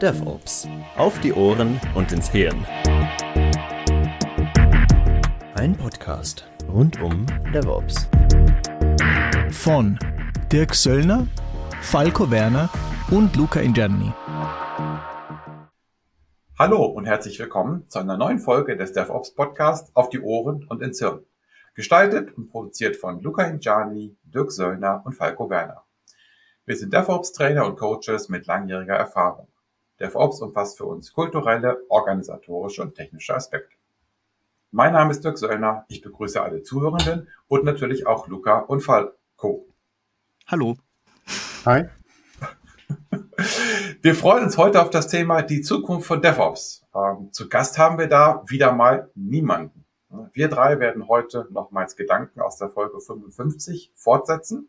[0.00, 0.68] DevOps.
[0.96, 2.66] Auf die Ohren und ins Hirn.
[5.54, 7.24] Ein Podcast rund um
[7.54, 8.08] DevOps.
[9.50, 9.98] Von
[10.52, 11.26] Dirk Söllner,
[11.80, 12.68] Falco Werner
[13.10, 14.12] und Luca Ingerni.
[16.58, 20.82] Hallo und herzlich willkommen zu einer neuen Folge des DevOps Podcast auf die Ohren und
[20.82, 21.24] ins Hirn.
[21.74, 25.84] Gestaltet und produziert von Luca Ingiani, Dirk Söllner und Falco Werner.
[26.66, 29.48] Wir sind DevOps-Trainer und Coaches mit langjähriger Erfahrung.
[29.98, 33.76] DevOps umfasst für uns kulturelle, organisatorische und technische Aspekte.
[34.70, 35.84] Mein Name ist Dirk Söllner.
[35.88, 39.66] Ich begrüße alle Zuhörenden und natürlich auch Luca und Falco.
[40.46, 40.76] Hallo.
[41.64, 41.88] Hi.
[44.02, 46.86] Wir freuen uns heute auf das Thema die Zukunft von DevOps.
[46.94, 49.84] Ähm, zu Gast haben wir da wieder mal niemanden.
[50.32, 54.68] Wir drei werden heute nochmals Gedanken aus der Folge 55 fortsetzen.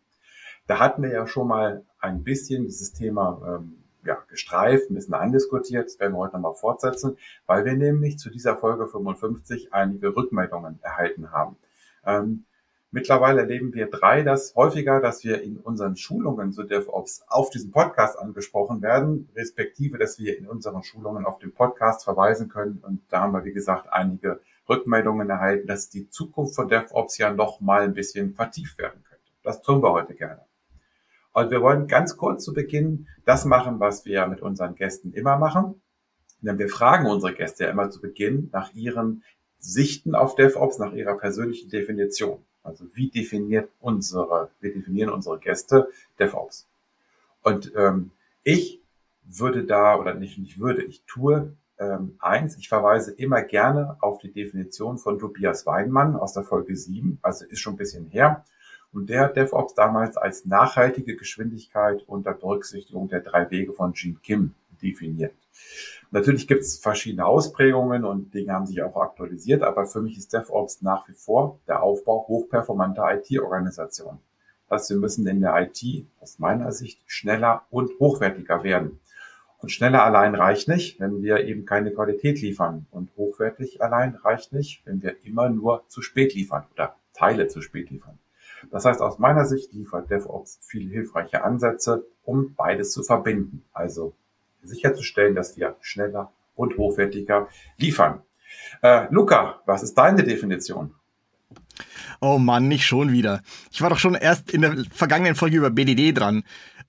[0.67, 5.13] Da hatten wir ja schon mal ein bisschen dieses Thema ähm, ja, gestreift, ein bisschen
[5.13, 5.85] andiskutiert.
[5.85, 10.79] Das werden wir heute nochmal fortsetzen, weil wir nämlich zu dieser Folge 55 einige Rückmeldungen
[10.81, 11.57] erhalten haben.
[12.05, 12.45] Ähm,
[12.91, 17.71] mittlerweile erleben wir drei das häufiger, dass wir in unseren Schulungen zu DevOps auf diesen
[17.71, 22.79] Podcast angesprochen werden, respektive, dass wir in unseren Schulungen auf den Podcast verweisen können.
[22.85, 27.31] Und da haben wir, wie gesagt, einige Rückmeldungen erhalten, dass die Zukunft von DevOps ja
[27.31, 29.25] noch mal ein bisschen vertieft werden könnte.
[29.43, 30.50] Das tun wir heute gerne.
[31.33, 35.37] Und wir wollen ganz kurz zu Beginn das machen, was wir mit unseren Gästen immer
[35.37, 35.81] machen.
[36.41, 39.23] Denn wir fragen unsere Gäste ja immer zu Beginn nach ihren
[39.59, 42.43] Sichten auf DevOps, nach ihrer persönlichen Definition.
[42.63, 46.67] Also wie definiert unsere, wir definieren unsere Gäste DevOps.
[47.43, 48.11] Und ähm,
[48.43, 48.81] ich
[49.23, 54.19] würde da, oder nicht, nicht würde, ich tue ähm, eins, ich verweise immer gerne auf
[54.19, 58.45] die Definition von Tobias Weinmann aus der Folge 7, also ist schon ein bisschen her.
[58.93, 64.53] Und der DevOps damals als nachhaltige Geschwindigkeit unter Berücksichtigung der drei Wege von Gene Kim
[64.81, 65.33] definiert.
[66.11, 70.33] Natürlich gibt es verschiedene Ausprägungen und Dinge haben sich auch aktualisiert, aber für mich ist
[70.33, 74.19] DevOps nach wie vor der Aufbau hochperformanter IT-Organisationen.
[74.69, 78.99] Heißt, wir müssen in der IT aus meiner Sicht schneller und hochwertiger werden.
[79.59, 82.87] Und schneller allein reicht nicht, wenn wir eben keine Qualität liefern.
[82.89, 87.61] Und hochwertig allein reicht nicht, wenn wir immer nur zu spät liefern oder Teile zu
[87.61, 88.17] spät liefern.
[88.69, 93.63] Das heißt, aus meiner Sicht liefert DevOps viele hilfreiche Ansätze, um beides zu verbinden.
[93.73, 94.13] Also
[94.61, 98.21] sicherzustellen, dass wir schneller und hochwertiger liefern.
[98.81, 100.93] Äh, Luca, was ist deine Definition?
[102.19, 103.41] Oh Mann, nicht schon wieder.
[103.71, 106.43] Ich war doch schon erst in der vergangenen Folge über BDD dran.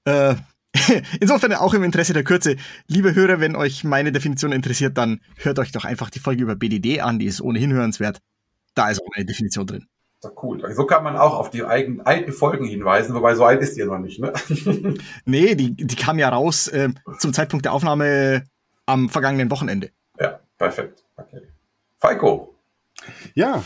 [0.04, 0.34] Äh,
[1.20, 2.56] insofern auch im Interesse der Kürze.
[2.86, 6.56] Liebe Hörer, wenn euch meine Definition interessiert, dann hört euch doch einfach die Folge über
[6.56, 7.18] BDD an.
[7.18, 8.18] Die ist ohnehin hörenswert.
[8.74, 9.86] Da ist auch meine Definition drin.
[10.22, 10.72] So cool.
[10.72, 13.86] So kann man auch auf die eigenen alten Folgen hinweisen, wobei so alt ist ihr
[13.86, 14.32] noch nicht, ne?
[15.24, 18.44] nee, die, die kam ja raus äh, zum Zeitpunkt der Aufnahme
[18.86, 19.90] am vergangenen Wochenende.
[20.20, 21.04] Ja, perfekt.
[21.16, 21.42] Okay.
[21.98, 22.54] Falco.
[23.34, 23.64] Ja,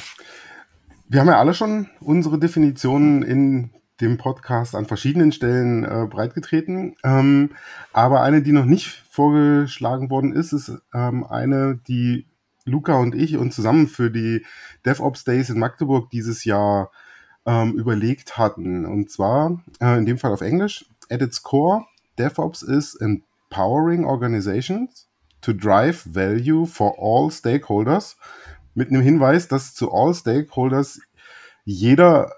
[1.08, 6.96] wir haben ja alle schon unsere Definitionen in dem Podcast an verschiedenen Stellen äh, breitgetreten.
[7.04, 7.50] Ähm,
[7.92, 12.26] aber eine, die noch nicht vorgeschlagen worden ist, ist ähm, eine, die
[12.66, 14.44] Luca und ich uns zusammen für die
[14.84, 16.90] DevOps Days in Magdeburg dieses Jahr
[17.46, 18.84] ähm, überlegt hatten.
[18.84, 20.84] Und zwar äh, in dem Fall auf Englisch.
[21.08, 21.86] At its core,
[22.18, 25.08] DevOps is empowering organizations
[25.40, 28.16] to drive value for all stakeholders.
[28.74, 31.00] Mit einem Hinweis, dass zu all stakeholders
[31.64, 32.32] jeder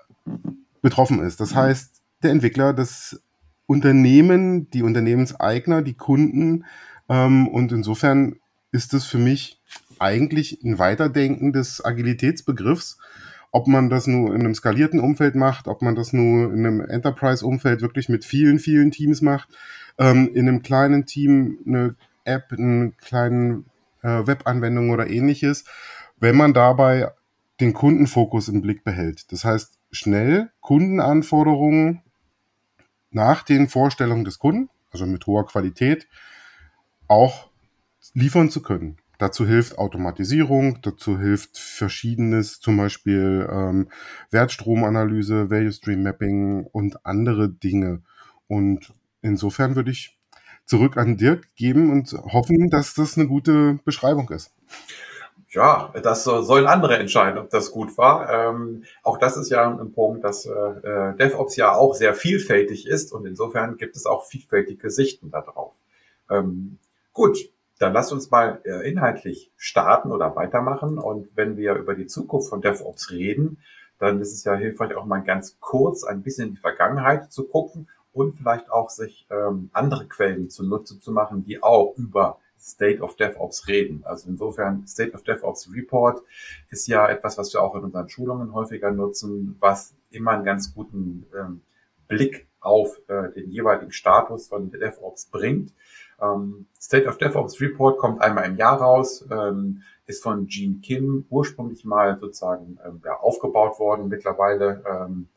[0.83, 1.41] betroffen ist.
[1.41, 3.21] Das heißt, der Entwickler, das
[3.67, 6.65] Unternehmen, die Unternehmenseigner, die Kunden.
[7.09, 8.37] Ähm, und insofern
[8.73, 9.58] ist es für mich
[10.01, 12.99] eigentlich ein Weiterdenken des Agilitätsbegriffs.
[13.51, 16.81] Ob man das nur in einem skalierten Umfeld macht, ob man das nur in einem
[16.83, 19.49] Enterprise-Umfeld wirklich mit vielen, vielen Teams macht,
[19.99, 21.95] ähm, in einem kleinen Team eine
[22.25, 23.65] App, eine kleine
[24.03, 25.65] äh, Webanwendung oder ähnliches,
[26.19, 27.11] wenn man dabei
[27.61, 29.33] den Kundenfokus im Blick behält.
[29.33, 32.03] Das heißt, schnell Kundenanforderungen
[33.11, 36.07] nach den Vorstellungen des Kunden, also mit hoher Qualität,
[37.09, 37.49] auch
[38.15, 38.99] liefern zu können.
[39.19, 43.89] Dazu hilft Automatisierung, dazu hilft verschiedenes, zum Beispiel ähm,
[44.31, 48.03] Wertstromanalyse, Value Stream Mapping und andere Dinge.
[48.47, 50.17] Und insofern würde ich
[50.65, 54.53] zurück an Dirk geben und hoffen, dass das eine gute Beschreibung ist.
[55.51, 58.29] Ja, das sollen andere entscheiden, ob das gut war.
[58.31, 62.87] Ähm, auch das ist ja ein Punkt, dass äh, äh, DevOps ja auch sehr vielfältig
[62.87, 65.73] ist und insofern gibt es auch vielfältige Sichten darauf.
[66.31, 66.79] Ähm,
[67.15, 67.39] gut,
[67.79, 70.99] dann lasst uns mal äh, inhaltlich starten oder weitermachen.
[70.99, 73.59] Und wenn wir über die Zukunft von DevOps reden,
[73.99, 77.45] dann ist es ja hilfreich, auch mal ganz kurz ein bisschen in die Vergangenheit zu
[77.45, 77.89] gucken,
[78.19, 83.15] und vielleicht auch sich ähm, andere Quellen zunutze zu machen, die auch über State of
[83.15, 84.03] DevOps reden.
[84.05, 86.23] Also insofern State of DevOps Report
[86.71, 90.75] ist ja etwas, was wir auch in unseren Schulungen häufiger nutzen, was immer einen ganz
[90.75, 91.61] guten ähm,
[92.09, 95.73] Blick auf äh, den jeweiligen Status von DevOps bringt.
[96.21, 101.27] Ähm, State of DevOps Report kommt einmal im Jahr raus, ähm, ist von Gene Kim
[101.31, 105.29] ursprünglich mal sozusagen ähm, ja, aufgebaut worden, mittlerweile ähm,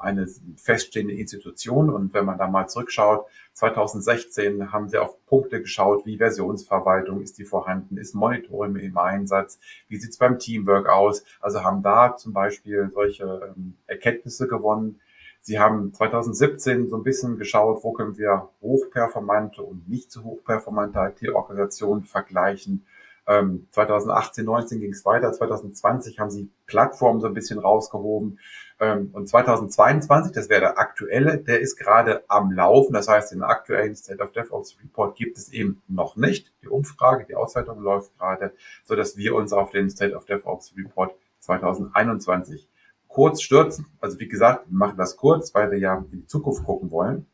[0.00, 1.90] eine feststehende Institution.
[1.90, 7.38] Und wenn man da mal zurückschaut, 2016 haben sie auf Punkte geschaut, wie Versionsverwaltung, ist
[7.38, 9.58] die vorhanden, ist Monitoring im Einsatz,
[9.88, 11.24] wie sieht's beim Teamwork aus.
[11.40, 15.00] Also haben da zum Beispiel solche ähm, Erkenntnisse gewonnen.
[15.48, 20.98] Sie haben 2017 so ein bisschen geschaut, wo können wir hochperformante und nicht so hochperformante
[20.98, 22.84] IT-Organisationen vergleichen.
[23.26, 25.32] 2018, 19 ging es weiter.
[25.32, 28.38] 2020 haben sie Plattformen so ein bisschen rausgehoben.
[28.78, 32.92] Ähm, und 2022, das wäre der aktuelle, der ist gerade am Laufen.
[32.92, 36.52] Das heißt, den aktuellen State of DevOps Report gibt es eben noch nicht.
[36.62, 38.52] Die Umfrage, die Auswertung läuft gerade,
[38.84, 42.68] so dass wir uns auf den State of DevOps Report 2021
[43.08, 43.86] kurz stürzen.
[44.00, 47.26] Also wie gesagt, wir machen das kurz, weil wir ja in die Zukunft gucken wollen.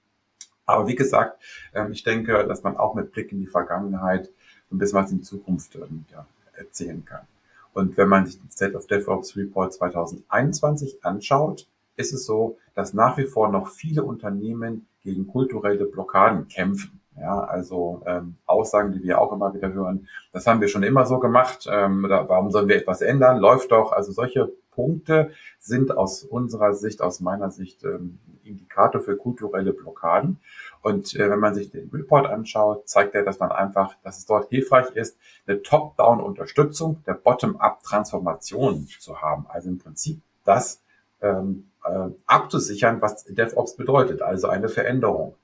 [0.67, 1.43] Aber wie gesagt,
[1.75, 4.31] ähm, ich denke, dass man auch mit Blick in die Vergangenheit
[4.71, 7.27] ein bisschen was in Zukunft ähm, ja, erzählen kann.
[7.75, 11.67] Und wenn man sich den State of DevOps Report 2021 anschaut,
[11.97, 17.01] ist es so, dass nach wie vor noch viele Unternehmen gegen kulturelle Blockaden kämpfen.
[17.17, 21.07] Ja, also ähm, Aussagen, die wir auch immer wieder hören, das haben wir schon immer
[21.07, 21.67] so gemacht.
[21.71, 23.39] Ähm, oder warum sollen wir etwas ändern?
[23.39, 23.93] Läuft doch.
[23.93, 30.39] Also solche Punkte sind aus unserer Sicht, aus meiner Sicht, ähm, Indikator für kulturelle Blockaden.
[30.83, 34.27] Und äh, wenn man sich den Report anschaut, zeigt er, dass man einfach, dass es
[34.27, 35.17] dort hilfreich ist,
[35.47, 39.47] eine Top-Down-Unterstützung der Bottom-Up-Transformation zu haben.
[39.49, 40.83] Also im Prinzip das
[41.23, 45.37] ähm, äh, abzusichern, was DevOps bedeutet, also eine Veränderung.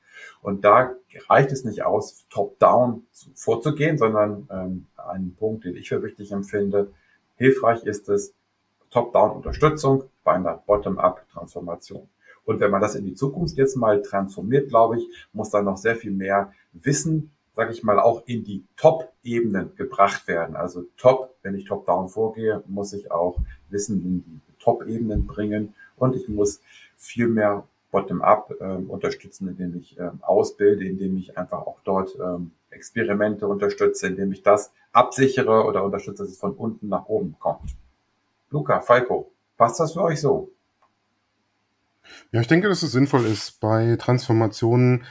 [0.43, 0.95] Und da
[1.29, 6.93] reicht es nicht aus, top-down vorzugehen, sondern ähm, ein Punkt, den ich für wichtig empfinde,
[7.37, 8.35] hilfreich ist es,
[8.91, 12.09] Top-down-Unterstützung bei einer Bottom-up-Transformation.
[12.45, 15.77] Und wenn man das in die Zukunft jetzt mal transformiert, glaube ich, muss da noch
[15.77, 20.57] sehr viel mehr Wissen, sage ich mal, auch in die Top-Ebenen gebracht werden.
[20.57, 23.39] Also Top, wenn ich Top-Down vorgehe, muss ich auch
[23.69, 26.61] Wissen in die Top-Ebenen bringen und ich muss
[26.97, 32.53] viel mehr Bottom-up ähm, unterstützen, indem ich ähm, ausbilde, indem ich einfach auch dort ähm,
[32.71, 37.77] Experimente unterstütze, indem ich das absichere oder unterstütze, dass es von unten nach oben kommt.
[38.51, 40.53] Luca, Falco, passt das für euch so?
[42.33, 45.05] Ja, ich denke, dass es sinnvoll ist, bei Transformationen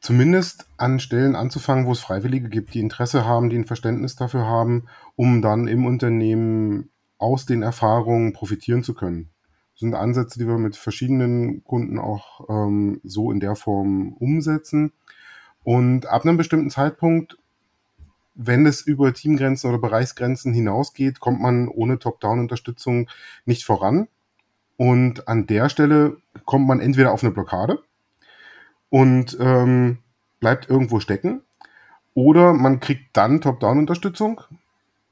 [0.00, 4.46] zumindest an Stellen anzufangen, wo es Freiwillige gibt, die Interesse haben, die ein Verständnis dafür
[4.46, 4.86] haben,
[5.16, 9.30] um dann im Unternehmen aus den Erfahrungen profitieren zu können.
[9.72, 14.92] Das sind Ansätze, die wir mit verschiedenen Kunden auch ähm, so in der Form umsetzen.
[15.64, 17.37] Und ab einem bestimmten Zeitpunkt,
[18.38, 23.10] wenn es über Teamgrenzen oder Bereichsgrenzen hinausgeht, kommt man ohne Top-Down-Unterstützung
[23.44, 24.06] nicht voran.
[24.76, 27.82] Und an der Stelle kommt man entweder auf eine Blockade
[28.90, 29.98] und ähm,
[30.38, 31.42] bleibt irgendwo stecken,
[32.14, 34.40] oder man kriegt dann Top-Down-Unterstützung,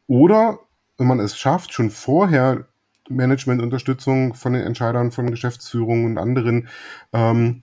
[0.07, 0.61] oder
[0.97, 2.67] wenn man es schafft, schon vorher
[3.09, 6.69] Management-Unterstützung von den Entscheidern, von Geschäftsführung und anderen
[7.13, 7.63] ähm,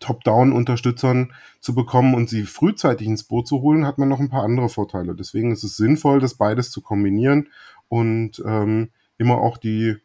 [0.00, 4.44] Top-Down-Unterstützern zu bekommen und sie frühzeitig ins Boot zu holen, hat man noch ein paar
[4.44, 5.14] andere Vorteile.
[5.14, 7.48] Deswegen ist es sinnvoll, das beides zu kombinieren
[7.88, 9.96] und ähm, immer auch die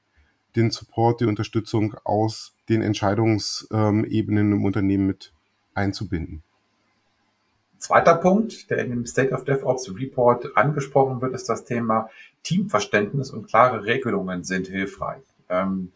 [0.56, 5.34] den Support, die Unterstützung aus den Entscheidungsebenen im Unternehmen mit
[5.74, 6.44] einzubinden.
[7.78, 12.10] Zweiter Punkt, der in dem State of DevOps Report angesprochen wird, ist das Thema
[12.44, 15.24] Teamverständnis und klare Regelungen sind hilfreich.
[15.50, 15.92] Ähm,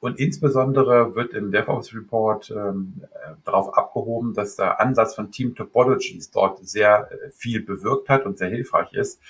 [0.00, 3.02] und insbesondere wird im DevOps Report ähm,
[3.44, 8.38] darauf abgehoben, dass der Ansatz von Team Topologies dort sehr äh, viel bewirkt hat und
[8.38, 9.20] sehr hilfreich ist,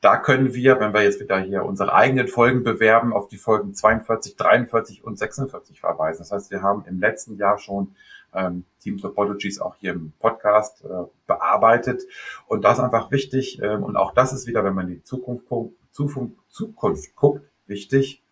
[0.00, 3.72] da können wir, wenn wir jetzt wieder hier unsere eigenen Folgen bewerben, auf die Folgen
[3.72, 6.18] 42, 43 und 46 verweisen.
[6.18, 7.94] Das heißt, wir haben im letzten Jahr schon
[8.34, 12.02] ähm, Team Topologies auch hier im Podcast äh, bearbeitet.
[12.46, 13.62] Und das ist einfach wichtig.
[13.62, 15.46] Ähm, und auch das ist wieder, wenn man in die Zukunft,
[15.92, 18.22] Zukunft, Zukunft guckt, wichtig,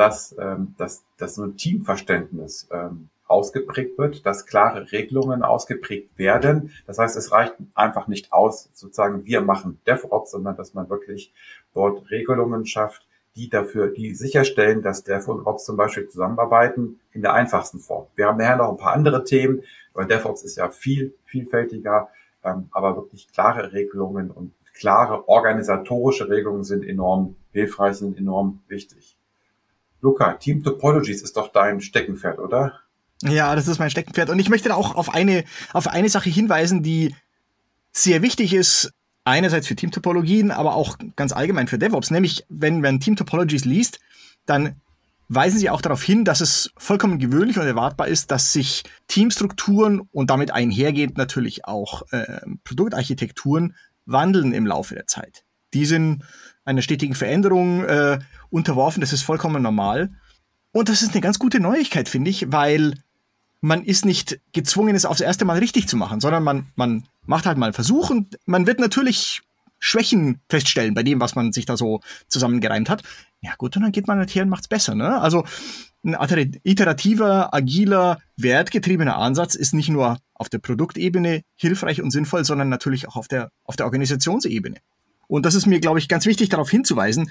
[0.00, 6.72] dass, ähm, dass, dass so ein Teamverständnis ähm, ausgeprägt wird, dass klare Regelungen ausgeprägt werden.
[6.86, 11.34] Das heißt, es reicht einfach nicht aus, sozusagen, wir machen DevOps, sondern dass man wirklich
[11.74, 17.20] dort Regelungen schafft, die dafür, die sicherstellen, dass Dev und Ops zum Beispiel zusammenarbeiten in
[17.20, 18.06] der einfachsten Form.
[18.16, 22.08] Wir haben nachher noch ein paar andere Themen, weil DevOps ist ja viel vielfältiger,
[22.42, 29.19] ähm, aber wirklich klare Regelungen und klare organisatorische Regelungen sind enorm hilfreich, sind enorm wichtig.
[30.00, 32.80] Luca, Team Topologies ist doch dein Steckenpferd, oder?
[33.22, 34.30] Ja, das ist mein Steckenpferd.
[34.30, 37.14] Und ich möchte da auch auf eine, auf eine Sache hinweisen, die
[37.92, 38.92] sehr wichtig ist,
[39.24, 42.10] einerseits für Team-Topologien, aber auch ganz allgemein für DevOps.
[42.10, 44.00] Nämlich, wenn man Team-Topologies liest,
[44.46, 44.76] dann
[45.28, 50.00] weisen sie auch darauf hin, dass es vollkommen gewöhnlich und erwartbar ist, dass sich Teamstrukturen
[50.12, 53.76] und damit einhergehend natürlich auch äh, Produktarchitekturen
[54.06, 55.44] wandeln im Laufe der Zeit.
[55.74, 56.24] Die sind
[56.64, 58.18] einer stetigen Veränderung äh,
[58.50, 60.10] unterworfen, das ist vollkommen normal.
[60.72, 62.94] Und das ist eine ganz gute Neuigkeit, finde ich, weil
[63.60, 67.46] man ist nicht gezwungen, es aufs erste Mal richtig zu machen, sondern man, man macht
[67.46, 69.42] halt mal einen Versuch und man wird natürlich
[69.78, 73.02] Schwächen feststellen bei dem, was man sich da so zusammengereimt hat.
[73.40, 74.94] Ja gut, und dann geht man halt her und macht's besser.
[74.94, 75.20] Ne?
[75.20, 75.44] Also
[76.04, 76.16] ein
[76.62, 83.08] iterativer, agiler, wertgetriebener Ansatz ist nicht nur auf der Produktebene hilfreich und sinnvoll, sondern natürlich
[83.08, 84.76] auch auf der, auf der Organisationsebene.
[85.30, 87.30] Und das ist mir, glaube ich, ganz wichtig darauf hinzuweisen,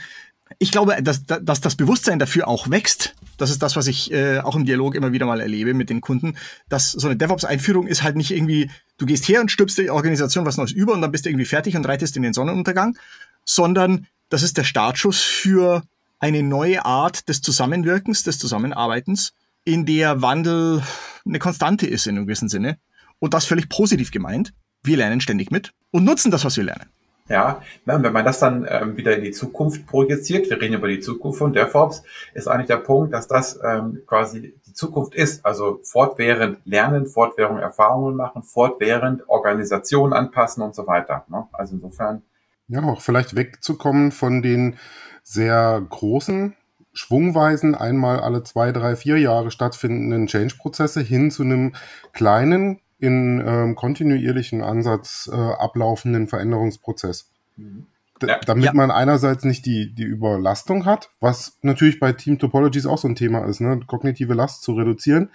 [0.58, 3.14] ich glaube, dass, dass das Bewusstsein dafür auch wächst.
[3.38, 6.02] Das ist das, was ich äh, auch im Dialog immer wieder mal erlebe mit den
[6.02, 6.38] Kunden,
[6.70, 10.46] dass so eine DevOps-Einführung ist halt nicht irgendwie, du gehst her und stülpst der Organisation
[10.46, 12.98] was Neues über und dann bist du irgendwie fertig und reitest in den Sonnenuntergang,
[13.46, 15.84] sondern das ist der Startschuss für
[16.20, 19.34] eine neue Art des Zusammenwirkens, des Zusammenarbeitens,
[19.66, 20.82] in der Wandel
[21.26, 22.80] eine Konstante ist in einem gewissen Sinne.
[23.20, 24.54] Und das völlig positiv gemeint.
[24.82, 26.90] Wir lernen ständig mit und nutzen das, was wir lernen.
[27.30, 31.00] Ja, wenn man das dann ähm, wieder in die Zukunft projiziert, wir reden über die
[31.00, 32.02] Zukunft von DevOps,
[32.34, 35.46] ist eigentlich der Punkt, dass das ähm, quasi die Zukunft ist.
[35.46, 41.26] Also fortwährend lernen, fortwährend Erfahrungen machen, fortwährend Organisationen anpassen und so weiter.
[41.30, 41.48] Ne?
[41.54, 42.24] Also insofern.
[42.68, 44.78] Ja, auch vielleicht wegzukommen von den
[45.22, 46.56] sehr großen
[46.94, 51.76] schwungweisen, einmal alle zwei, drei, vier Jahre stattfindenden Change-Prozesse hin zu einem
[52.12, 57.30] kleinen, in ähm, kontinuierlichen Ansatz äh, ablaufenden Veränderungsprozess.
[57.58, 57.88] Mhm.
[58.22, 58.40] Ja.
[58.46, 58.74] Damit ja.
[58.74, 63.16] man einerseits nicht die, die Überlastung hat, was natürlich bei Team Topologies auch so ein
[63.16, 63.80] Thema ist, ne?
[63.88, 65.30] kognitive Last zu reduzieren,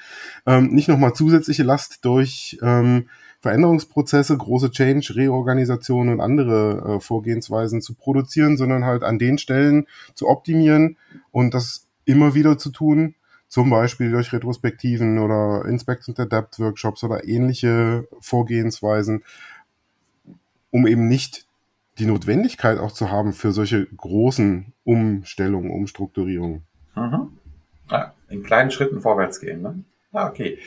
[0.44, 3.09] ähm, nicht nochmal zusätzliche Last durch ähm,
[3.40, 9.87] Veränderungsprozesse, große Change, Reorganisation und andere äh, Vorgehensweisen zu produzieren, sondern halt an den Stellen
[10.14, 10.97] zu optimieren
[11.30, 13.14] und das immer wieder zu tun,
[13.54, 19.23] zum Beispiel durch Retrospektiven oder Inspect and Adapt Workshops oder ähnliche Vorgehensweisen,
[20.73, 21.46] um eben nicht
[21.99, 26.62] die Notwendigkeit auch zu haben für solche großen Umstellungen, Umstrukturierungen.
[26.96, 27.38] Mhm.
[27.92, 29.62] Ja, in kleinen Schritten vorwärts gehen.
[29.62, 29.84] Ne?
[30.11, 30.58] Ja, okay.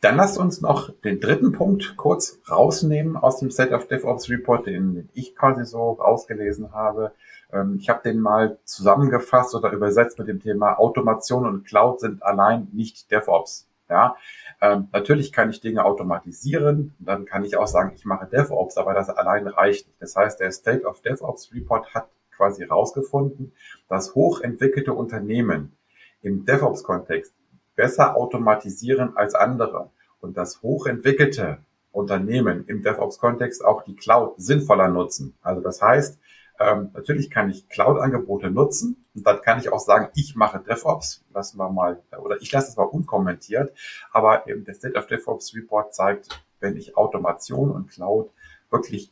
[0.00, 4.66] Dann lasst uns noch den dritten Punkt kurz rausnehmen aus dem Set of DevOps Report,
[4.66, 7.12] den ich quasi so rausgelesen habe.
[7.52, 12.22] Ähm, ich habe den mal zusammengefasst oder übersetzt mit dem Thema Automation und Cloud sind
[12.22, 13.68] allein nicht DevOps.
[13.88, 14.16] Ja,
[14.62, 18.94] ähm, natürlich kann ich Dinge automatisieren, dann kann ich auch sagen, ich mache DevOps, aber
[18.94, 20.00] das allein reicht nicht.
[20.00, 23.52] Das heißt, der State of DevOps Report hat quasi herausgefunden,
[23.88, 25.76] dass hochentwickelte Unternehmen
[26.22, 27.34] im DevOps-Kontext
[27.76, 29.90] besser automatisieren als andere
[30.20, 31.58] und dass hochentwickelte
[31.90, 35.36] Unternehmen im DevOps-Kontext auch die Cloud sinnvoller nutzen.
[35.42, 36.18] Also das heißt,
[36.58, 41.24] ähm, natürlich kann ich Cloud-Angebote nutzen und dann kann ich auch sagen, ich mache DevOps,
[41.32, 43.72] lassen wir mal, oder ich lasse es mal unkommentiert,
[44.12, 48.30] aber eben der State of DevOps Report zeigt, wenn ich Automation und Cloud
[48.70, 49.10] wirklich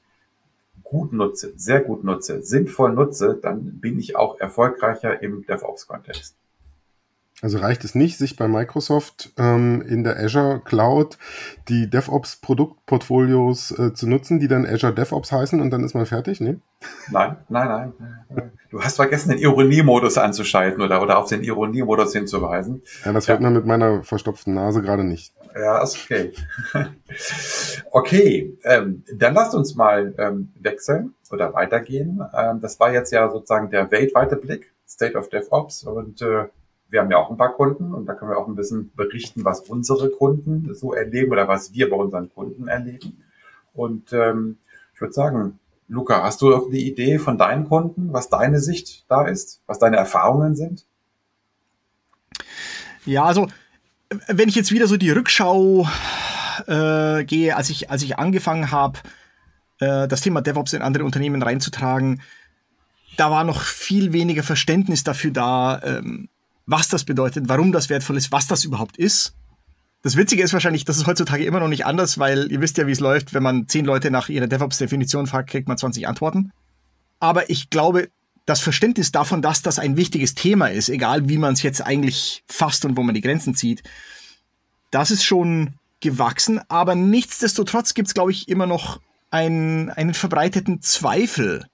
[0.83, 6.40] gut nutze, sehr gut nutze, sinnvoll nutze, dann bin ich auch erfolgreicher im DevOps-Kontext.
[7.43, 11.17] Also reicht es nicht, sich bei Microsoft ähm, in der Azure Cloud
[11.69, 16.41] die DevOps-Produktportfolios äh, zu nutzen, die dann Azure DevOps heißen und dann ist man fertig,
[16.41, 16.61] ne?
[17.11, 18.53] Nein, nein, nein.
[18.71, 22.83] Du hast vergessen, den Ironiemodus anzuschalten oder, oder auf den Ironiemodus hinzuweisen.
[23.05, 23.45] Ja, das hört ja.
[23.45, 25.33] man mit meiner verstopften Nase gerade nicht.
[25.55, 26.33] Ja, ist okay.
[27.91, 32.21] okay, ähm, dann lasst uns mal ähm, wechseln oder weitergehen.
[32.35, 36.45] Ähm, das war jetzt ja sozusagen der weltweite Blick, State of DevOps und äh,
[36.91, 39.45] wir haben ja auch ein paar Kunden und da können wir auch ein bisschen berichten,
[39.45, 43.23] was unsere Kunden so erleben oder was wir bei unseren Kunden erleben.
[43.73, 44.59] Und ähm,
[44.95, 49.27] ich würde sagen, Luca, hast du irgendeine Idee von deinen Kunden, was deine Sicht da
[49.27, 50.85] ist, was deine Erfahrungen sind?
[53.07, 53.49] Ja, also
[54.27, 55.87] wenn ich jetzt wieder so die Rückschau
[56.67, 58.99] äh, gehe, als ich, als ich angefangen habe,
[59.79, 62.21] äh, das Thema DevOps in andere Unternehmen reinzutragen,
[63.17, 66.29] da war noch viel weniger Verständnis dafür da, ähm,
[66.71, 69.35] was das bedeutet, warum das wertvoll ist, was das überhaupt ist.
[70.03, 72.87] Das Witzige ist wahrscheinlich, das ist heutzutage immer noch nicht anders, weil ihr wisst ja,
[72.87, 73.35] wie es läuft.
[73.35, 76.53] Wenn man zehn Leute nach ihrer DevOps-Definition fragt, kriegt man 20 Antworten.
[77.19, 78.09] Aber ich glaube,
[78.47, 82.45] das Verständnis davon, dass das ein wichtiges Thema ist, egal wie man es jetzt eigentlich
[82.47, 83.83] fasst und wo man die Grenzen zieht,
[84.91, 86.61] das ist schon gewachsen.
[86.69, 89.01] Aber nichtsdestotrotz gibt es, glaube ich, immer noch
[89.31, 91.67] einen, einen verbreiteten Zweifel,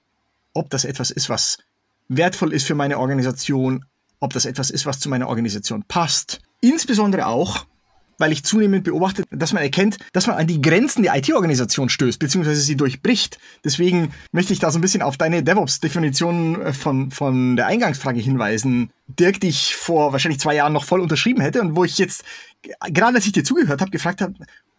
[0.53, 1.59] ob das etwas ist, was
[2.09, 3.85] wertvoll ist für meine Organisation,
[4.19, 6.39] ob das etwas ist, was zu meiner Organisation passt.
[6.61, 7.65] Insbesondere auch,
[8.17, 12.19] weil ich zunehmend beobachte, dass man erkennt, dass man an die Grenzen der IT-Organisation stößt,
[12.19, 13.37] beziehungsweise sie durchbricht.
[13.63, 18.19] Deswegen möchte ich da so ein bisschen auf deine DevOps-Definition äh, von, von der Eingangsfrage
[18.19, 18.91] hinweisen.
[19.07, 22.23] Dirk, die ich vor wahrscheinlich zwei Jahren noch voll unterschrieben hätte und wo ich jetzt,
[22.89, 24.33] gerade als ich dir zugehört habe, gefragt habe,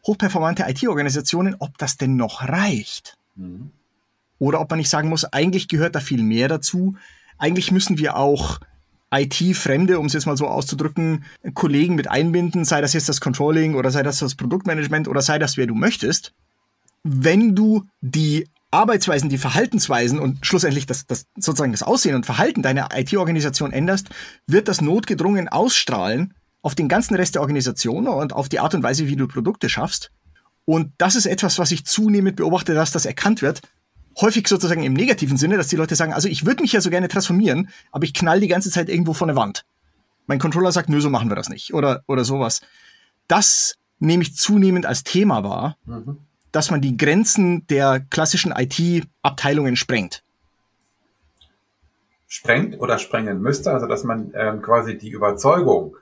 [0.07, 3.17] hochperformante IT-Organisationen, ob das denn noch reicht.
[3.37, 3.71] Mhm.
[4.39, 6.97] Oder ob man nicht sagen muss, eigentlich gehört da viel mehr dazu.
[7.39, 8.61] Eigentlich müssen wir auch
[9.11, 11.25] IT-Fremde, um es jetzt mal so auszudrücken,
[11.55, 15.39] Kollegen mit einbinden, sei das jetzt das Controlling oder sei das das Produktmanagement oder sei
[15.39, 16.35] das wer du möchtest.
[17.05, 22.63] Wenn du die Arbeitsweisen, die Verhaltensweisen und schlussendlich das, das sozusagen das Aussehen und Verhalten
[22.63, 24.11] deiner IT-Organisation änderst,
[24.47, 28.83] wird das notgedrungen ausstrahlen auf den ganzen Rest der Organisation und auf die Art und
[28.83, 30.11] Weise, wie du Produkte schaffst.
[30.67, 33.63] Und das ist etwas, was ich zunehmend beobachte, dass das erkannt wird
[34.21, 36.91] häufig sozusagen im negativen Sinne, dass die Leute sagen, also ich würde mich ja so
[36.91, 39.65] gerne transformieren, aber ich knall die ganze Zeit irgendwo von der Wand.
[40.27, 42.61] Mein Controller sagt, nö, so machen wir das nicht oder, oder sowas.
[43.29, 46.19] Das nehme ich zunehmend als Thema wahr, mhm.
[46.53, 50.23] dass man die Grenzen der klassischen IT-Abteilungen sprengt.
[52.27, 55.97] Sprengt oder sprengen müsste, also dass man ähm, quasi die Überzeugung,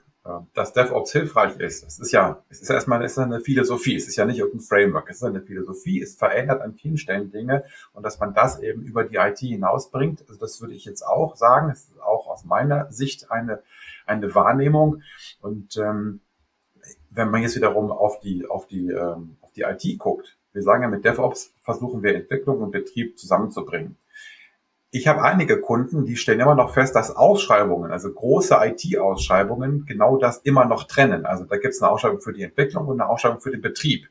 [0.53, 1.83] dass DevOps hilfreich ist.
[1.83, 3.95] Es ist ja, es ist erstmal es ist eine Philosophie.
[3.95, 5.09] Es ist ja nicht irgendein Framework.
[5.09, 6.01] Es ist eine Philosophie.
[6.01, 10.21] Es verändert an vielen Stellen Dinge und dass man das eben über die IT hinausbringt.
[10.27, 11.69] Also das würde ich jetzt auch sagen.
[11.71, 13.61] Es ist auch aus meiner Sicht eine,
[14.05, 15.01] eine Wahrnehmung.
[15.41, 16.21] Und ähm,
[17.09, 20.83] wenn man jetzt wiederum auf die, auf die, ähm, auf die IT guckt, wir sagen
[20.83, 23.97] ja mit DevOps versuchen wir Entwicklung und Betrieb zusammenzubringen
[24.91, 30.17] ich habe einige Kunden, die stellen immer noch fest, dass Ausschreibungen, also große IT-Ausschreibungen, genau
[30.17, 31.25] das immer noch trennen.
[31.25, 34.07] Also da gibt es eine Ausschreibung für die Entwicklung und eine Ausschreibung für den Betrieb.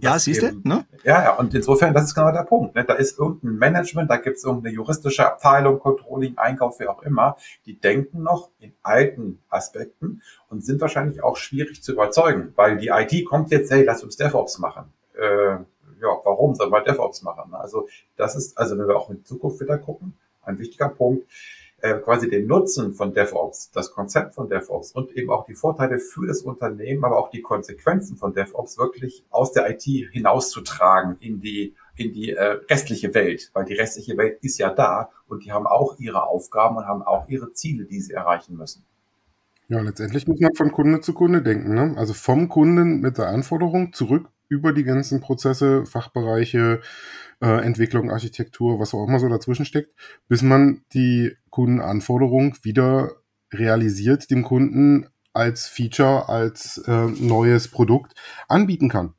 [0.00, 0.60] ja, siehst du?
[0.64, 0.86] Ne?
[1.02, 2.74] Ja, ja, und insofern, das ist genau der Punkt.
[2.74, 2.84] Ne?
[2.84, 7.36] Da ist irgendein Management, da gibt es irgendeine juristische Abteilung, Controlling, Einkauf, wie auch immer,
[7.66, 12.88] die denken noch in alten Aspekten und sind wahrscheinlich auch schwierig zu überzeugen, weil die
[12.88, 14.90] IT kommt jetzt, hey, lass uns DevOps machen.
[15.18, 15.58] Äh,
[16.04, 17.50] ja, warum soll man DevOps machen?
[17.50, 17.58] Ne?
[17.58, 21.26] Also das ist, also wenn wir auch in Zukunft wieder gucken, ein wichtiger Punkt,
[21.80, 25.98] äh, quasi den Nutzen von DevOps, das Konzept von DevOps und eben auch die Vorteile
[25.98, 31.40] für das Unternehmen, aber auch die Konsequenzen von DevOps wirklich aus der IT hinauszutragen in
[31.40, 35.52] die in die äh, restliche Welt, weil die restliche Welt ist ja da und die
[35.52, 38.84] haben auch ihre Aufgaben und haben auch ihre Ziele, die sie erreichen müssen.
[39.68, 41.74] Ja, letztendlich muss man von Kunde zu Kunde denken.
[41.74, 41.94] Ne?
[41.96, 46.80] Also vom Kunden mit der Anforderung zurück über die ganzen Prozesse, Fachbereiche,
[47.40, 49.94] äh, Entwicklung, Architektur, was auch immer so dazwischen steckt,
[50.28, 53.12] bis man die Kundenanforderung wieder
[53.52, 58.14] realisiert, dem Kunden als Feature, als äh, neues Produkt
[58.48, 59.14] anbieten kann.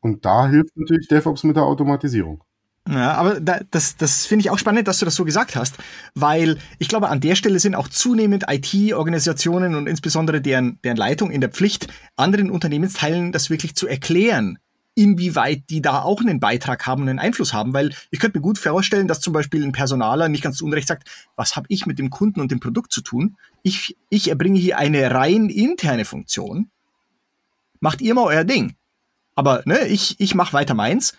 [0.00, 2.42] Und da hilft natürlich DevOps mit der Automatisierung.
[2.88, 5.76] Ja, aber da, das, das finde ich auch spannend, dass du das so gesagt hast,
[6.14, 11.30] weil ich glaube, an der Stelle sind auch zunehmend IT-Organisationen und insbesondere deren, deren Leitung
[11.30, 14.58] in der Pflicht, anderen Unternehmensteilen das wirklich zu erklären,
[14.96, 18.58] inwieweit die da auch einen Beitrag haben, einen Einfluss haben, weil ich könnte mir gut
[18.58, 22.00] vorstellen, dass zum Beispiel ein Personaler nicht ganz zu Unrecht sagt, was habe ich mit
[22.00, 23.36] dem Kunden und dem Produkt zu tun?
[23.62, 26.68] Ich, ich erbringe hier eine rein interne Funktion.
[27.78, 28.74] Macht ihr mal euer Ding.
[29.36, 31.14] Aber ne, ich, ich mache weiter meins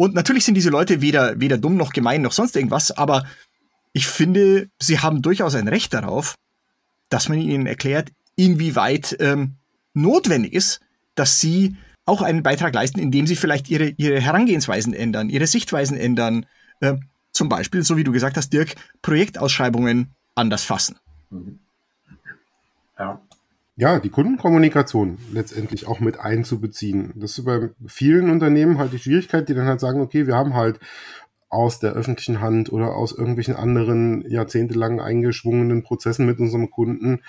[0.00, 3.26] und natürlich sind diese Leute weder, weder dumm noch gemein noch sonst irgendwas, aber
[3.92, 6.36] ich finde, sie haben durchaus ein Recht darauf,
[7.10, 9.56] dass man ihnen erklärt, inwieweit ähm,
[9.92, 10.80] notwendig ist,
[11.16, 15.98] dass sie auch einen Beitrag leisten, indem sie vielleicht ihre, ihre Herangehensweisen ändern, ihre Sichtweisen
[15.98, 16.46] ändern.
[16.80, 16.94] Äh,
[17.32, 20.96] zum Beispiel, so wie du gesagt hast, Dirk, Projektausschreibungen anders fassen.
[21.28, 21.58] Mhm.
[22.98, 23.20] Ja
[23.80, 27.14] ja, die Kundenkommunikation letztendlich auch mit einzubeziehen.
[27.16, 30.52] Das ist bei vielen Unternehmen halt die Schwierigkeit, die dann halt sagen, okay, wir haben
[30.52, 30.78] halt
[31.48, 37.22] aus der öffentlichen Hand oder aus irgendwelchen anderen jahrzehntelang eingeschwungenen Prozessen mit unserem Kunden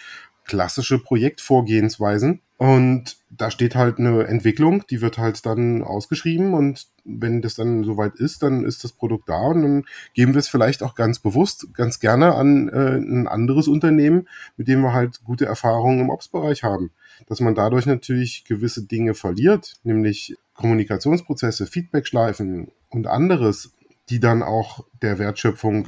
[0.45, 2.41] klassische Projektvorgehensweisen.
[2.57, 7.83] Und da steht halt eine Entwicklung, die wird halt dann ausgeschrieben und wenn das dann
[7.83, 11.17] soweit ist, dann ist das Produkt da und dann geben wir es vielleicht auch ganz
[11.17, 14.27] bewusst, ganz gerne an äh, ein anderes Unternehmen,
[14.57, 16.91] mit dem wir halt gute Erfahrungen im Ops-Bereich haben.
[17.25, 23.71] Dass man dadurch natürlich gewisse Dinge verliert, nämlich Kommunikationsprozesse, Feedbackschleifen und anderes,
[24.11, 25.87] die dann auch der Wertschöpfung,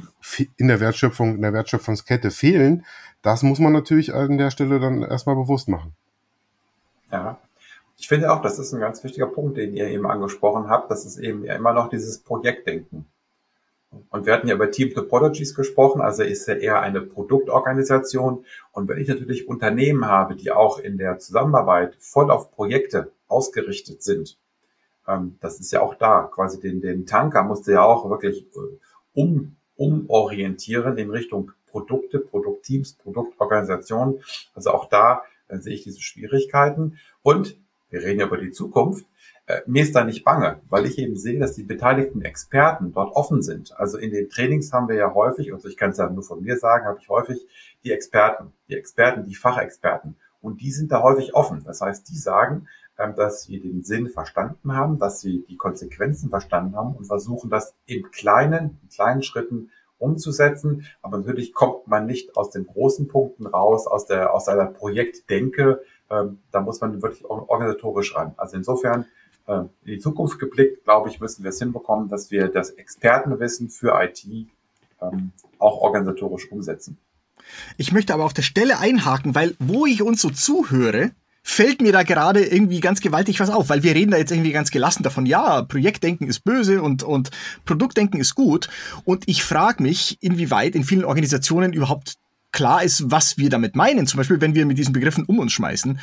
[0.56, 2.86] in der Wertschöpfung, in der Wertschöpfungskette fehlen,
[3.20, 5.92] das muss man natürlich an der Stelle dann erstmal bewusst machen.
[7.12, 7.38] Ja,
[7.98, 10.90] ich finde auch, das ist ein ganz wichtiger Punkt, den ihr eben angesprochen habt.
[10.90, 13.06] Das ist eben ja immer noch dieses Projektdenken.
[14.10, 18.44] Und wir hatten ja über Team Topologies gesprochen, also ist ja eher eine Produktorganisation.
[18.72, 24.02] Und wenn ich natürlich Unternehmen habe, die auch in der Zusammenarbeit voll auf Projekte ausgerichtet
[24.02, 24.38] sind,
[25.08, 28.78] ähm, das ist ja auch da, quasi den, den Tanker musste ja auch wirklich äh,
[29.14, 34.20] um, umorientieren in Richtung Produkte, Produktteams, Produktorganisationen.
[34.54, 36.98] Also auch da dann sehe ich diese Schwierigkeiten.
[37.22, 37.56] Und
[37.90, 39.06] wir reden ja über die Zukunft.
[39.46, 43.14] Äh, mir ist da nicht bange, weil ich eben sehe, dass die beteiligten Experten dort
[43.14, 43.78] offen sind.
[43.78, 46.42] Also in den Trainings haben wir ja häufig, und ich kann es ja nur von
[46.42, 47.46] mir sagen, habe ich häufig
[47.84, 50.16] die Experten, die Experten, die Fachexperten.
[50.40, 51.62] Und die sind da häufig offen.
[51.64, 56.76] Das heißt, die sagen, dass sie den Sinn verstanden haben, dass sie die Konsequenzen verstanden
[56.76, 60.86] haben und versuchen, das in kleinen, in kleinen Schritten umzusetzen.
[61.02, 65.82] Aber natürlich kommt man nicht aus den großen Punkten raus, aus der, aus einer Projektdenke.
[66.10, 68.34] Ähm, da muss man wirklich organisatorisch ran.
[68.36, 69.06] Also insofern
[69.46, 73.70] äh, in die Zukunft geblickt, glaube ich, müssen wir es hinbekommen, dass wir das Expertenwissen
[73.70, 76.98] für IT ähm, auch organisatorisch umsetzen.
[77.76, 81.10] Ich möchte aber auf der Stelle einhaken, weil wo ich uns so zuhöre,
[81.46, 84.52] fällt mir da gerade irgendwie ganz gewaltig was auf, weil wir reden da jetzt irgendwie
[84.52, 87.30] ganz gelassen davon, ja, Projektdenken ist böse und, und
[87.64, 88.68] Produktdenken ist gut.
[89.04, 92.14] Und ich frage mich, inwieweit in vielen Organisationen überhaupt
[92.50, 94.06] klar ist, was wir damit meinen.
[94.06, 96.00] Zum Beispiel, wenn wir mit diesen Begriffen um uns schmeißen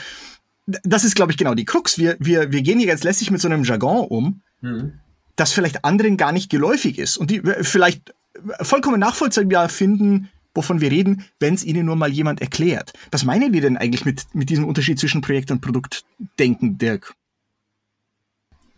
[0.83, 1.97] das ist, glaube ich, genau die Krux.
[1.97, 4.93] Wir, wir, wir gehen hier ganz lässig mit so einem Jargon um, mhm.
[5.35, 8.13] das vielleicht anderen gar nicht geläufig ist und die vielleicht
[8.61, 12.93] vollkommen nachvollziehbar finden, wovon wir reden, wenn es ihnen nur mal jemand erklärt.
[13.11, 17.15] Was meinen wir denn eigentlich mit, mit diesem Unterschied zwischen Projekt- und Produktdenken, Dirk?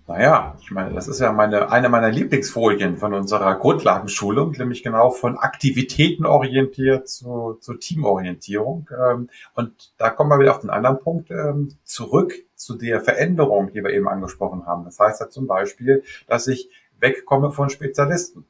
[0.05, 5.11] Naja, ich meine, das ist ja meine, eine meiner Lieblingsfolien von unserer Grundlagenschulung, nämlich genau
[5.11, 8.89] von Aktivitäten orientiert zu, zu Teamorientierung.
[8.91, 13.71] Ähm, und da kommen wir wieder auf den anderen Punkt ähm, zurück zu der Veränderung,
[13.71, 14.83] die wir eben angesprochen haben.
[14.83, 18.45] Das heißt ja zum Beispiel, dass ich wegkomme von Spezialisten,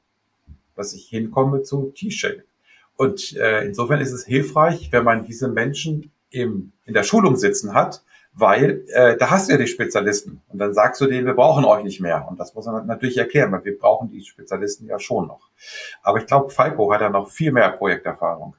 [0.76, 2.44] dass ich hinkomme zu T-Shape.
[2.96, 7.74] Und äh, insofern ist es hilfreich, wenn man diese Menschen im, in der Schulung sitzen
[7.74, 8.04] hat,
[8.34, 11.66] weil äh, da hast du ja die Spezialisten und dann sagst du denen, wir brauchen
[11.66, 15.00] euch nicht mehr und das muss man natürlich erklären, weil wir brauchen die Spezialisten ja
[15.00, 15.50] schon noch.
[16.02, 18.56] Aber ich glaube, Falco hat ja noch viel mehr Projekterfahrung.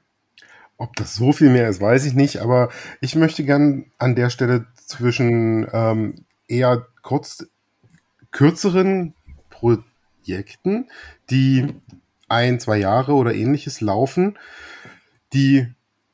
[0.77, 2.69] Ob das so viel mehr ist, weiß ich nicht, aber
[3.01, 7.45] ich möchte gern an der Stelle zwischen ähm, eher kurz
[8.31, 9.13] kürzeren
[9.49, 10.89] Projekten,
[11.29, 11.73] die
[12.27, 14.37] ein, zwei Jahre oder ähnliches laufen,
[15.33, 15.67] die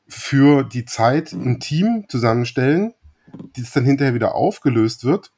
[0.06, 2.94] für die Zeit ein Team zusammenstellen,
[3.56, 5.32] es dann hinterher wieder aufgelöst wird,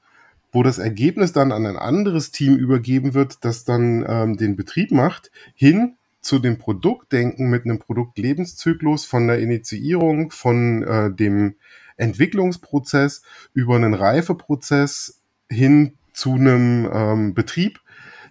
[0.52, 4.90] wo das Ergebnis dann an ein anderes Team übergeben wird, das dann ähm, den Betrieb
[4.90, 11.56] macht, hin zu dem Produktdenken mit einem Produktlebenszyklus von der Initiierung, von äh, dem
[11.96, 17.80] Entwicklungsprozess über einen Reifeprozess hin zu einem ähm, Betrieb,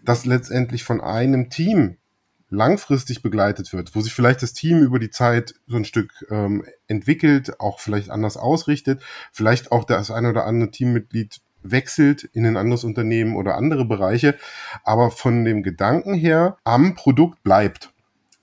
[0.04, 1.98] das letztendlich von einem Team
[2.54, 6.63] langfristig begleitet wird, wo sich vielleicht das Team über die Zeit so ein Stück ähm,
[6.88, 12.58] entwickelt, auch vielleicht anders ausrichtet, vielleicht auch das ein oder andere Teammitglied wechselt in ein
[12.58, 14.36] anderes Unternehmen oder andere Bereiche,
[14.84, 17.92] aber von dem Gedanken her am Produkt bleibt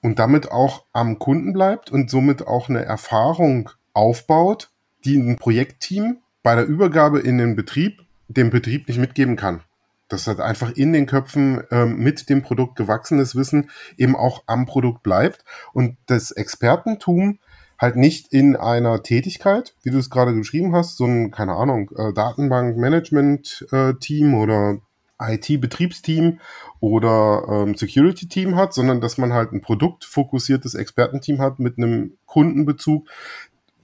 [0.03, 4.71] und damit auch am Kunden bleibt und somit auch eine Erfahrung aufbaut,
[5.05, 9.63] die ein Projektteam bei der Übergabe in den Betrieb dem Betrieb nicht mitgeben kann
[10.11, 14.67] dass halt einfach in den Köpfen ähm, mit dem Produkt gewachsenes Wissen eben auch am
[14.67, 15.43] Produkt bleibt
[15.73, 17.39] und das Expertentum
[17.79, 21.91] halt nicht in einer Tätigkeit, wie du es gerade geschrieben hast, so ein, keine Ahnung,
[21.97, 24.81] äh, Datenbank-Management-Team oder
[25.19, 26.41] IT-Betriebsteam
[26.81, 33.09] oder ähm, Security-Team hat, sondern dass man halt ein produktfokussiertes Expertenteam hat mit einem Kundenbezug,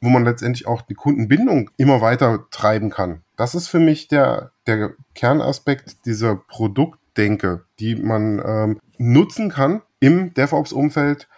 [0.00, 3.22] wo man letztendlich auch die Kundenbindung immer weiter treiben kann.
[3.36, 10.32] Das ist für mich der, der Kernaspekt dieser Produktdenke, die man ähm, nutzen kann im
[10.32, 11.28] DevOps-Umfeld,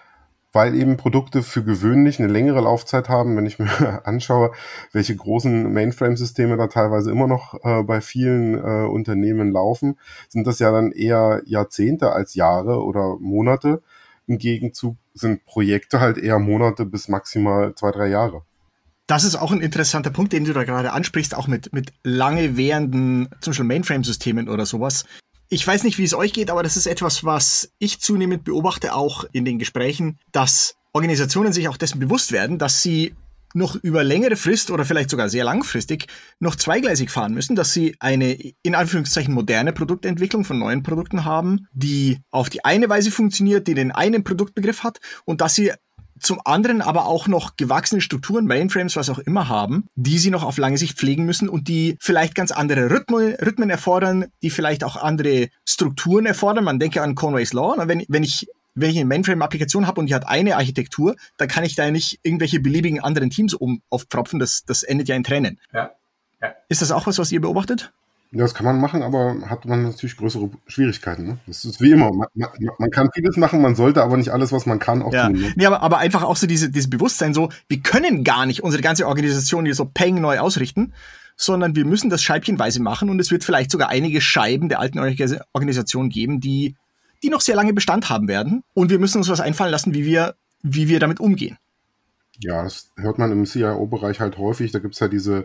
[0.52, 3.36] weil eben Produkte für gewöhnlich eine längere Laufzeit haben.
[3.36, 4.52] Wenn ich mir anschaue,
[4.92, 10.60] welche großen Mainframe-Systeme da teilweise immer noch äh, bei vielen äh, Unternehmen laufen, sind das
[10.60, 13.82] ja dann eher Jahrzehnte als Jahre oder Monate.
[14.28, 18.42] Im Gegenzug sind Projekte halt eher Monate bis maximal zwei, drei Jahre.
[19.08, 22.58] Das ist auch ein interessanter Punkt, den du da gerade ansprichst, auch mit, mit lange
[22.58, 25.06] währenden, zum Beispiel Mainframe-Systemen oder sowas.
[25.48, 28.94] Ich weiß nicht, wie es euch geht, aber das ist etwas, was ich zunehmend beobachte,
[28.94, 33.14] auch in den Gesprächen, dass Organisationen sich auch dessen bewusst werden, dass sie
[33.54, 37.96] noch über längere Frist oder vielleicht sogar sehr langfristig noch zweigleisig fahren müssen, dass sie
[38.00, 43.68] eine in Anführungszeichen moderne Produktentwicklung von neuen Produkten haben, die auf die eine Weise funktioniert,
[43.68, 45.72] die den einen Produktbegriff hat und dass sie
[46.20, 50.44] zum anderen aber auch noch gewachsene Strukturen, Mainframes, was auch immer haben, die sie noch
[50.44, 54.84] auf lange Sicht pflegen müssen und die vielleicht ganz andere Rhythmen, Rhythmen erfordern, die vielleicht
[54.84, 56.64] auch andere Strukturen erfordern.
[56.64, 57.76] Man denke an Conway's Law.
[57.86, 58.48] Wenn, wenn ich
[58.80, 62.20] wenn ich eine Mainframe-Applikation habe und die hat eine Architektur, dann kann ich da nicht
[62.22, 64.38] irgendwelche beliebigen anderen Teams um aufpropfen.
[64.38, 65.58] Das, das endet ja in Tränen.
[65.72, 65.90] Ja.
[66.40, 66.54] ja.
[66.68, 67.92] Ist das auch was, was ihr beobachtet?
[68.30, 71.26] Ja, das kann man machen, aber hat man natürlich größere Schwierigkeiten.
[71.26, 71.38] Ne?
[71.46, 72.12] Das ist wie immer.
[72.12, 75.14] Man, man, man, kann vieles machen, man sollte aber nicht alles, was man kann, auch
[75.14, 75.28] ja.
[75.28, 75.40] tun.
[75.40, 75.52] Ne?
[75.56, 78.82] Nee, aber, aber einfach auch so diese, dieses Bewusstsein so, wir können gar nicht unsere
[78.82, 80.92] ganze Organisation hier so peng neu ausrichten.
[81.36, 84.98] sondern wir müssen das scheibchenweise machen und es wird vielleicht sogar einige Scheiben der alten
[84.98, 86.74] Organisation geben, die,
[87.22, 88.62] die noch sehr lange Bestand haben werden.
[88.74, 91.56] Und wir müssen uns was einfallen lassen, wie wir, wie wir damit umgehen.
[92.40, 94.70] Ja, das hört man im CIO-Bereich halt häufig.
[94.70, 95.44] Da gibt's ja diese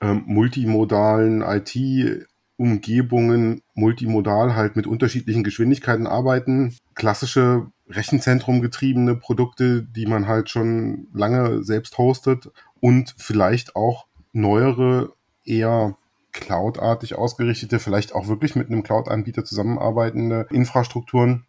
[0.00, 6.74] ähm, multimodalen IT-Umgebungen, multimodal halt mit unterschiedlichen Geschwindigkeiten arbeiten.
[6.94, 12.50] Klassische Rechenzentrum getriebene Produkte, die man halt schon lange selbst hostet
[12.80, 15.12] und vielleicht auch neuere,
[15.44, 15.96] eher
[16.32, 21.44] cloudartig ausgerichtete, vielleicht auch wirklich mit einem Cloud-Anbieter zusammenarbeitende Infrastrukturen,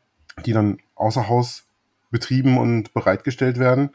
[0.45, 1.63] die dann außer Haus
[2.11, 3.91] betrieben und bereitgestellt werden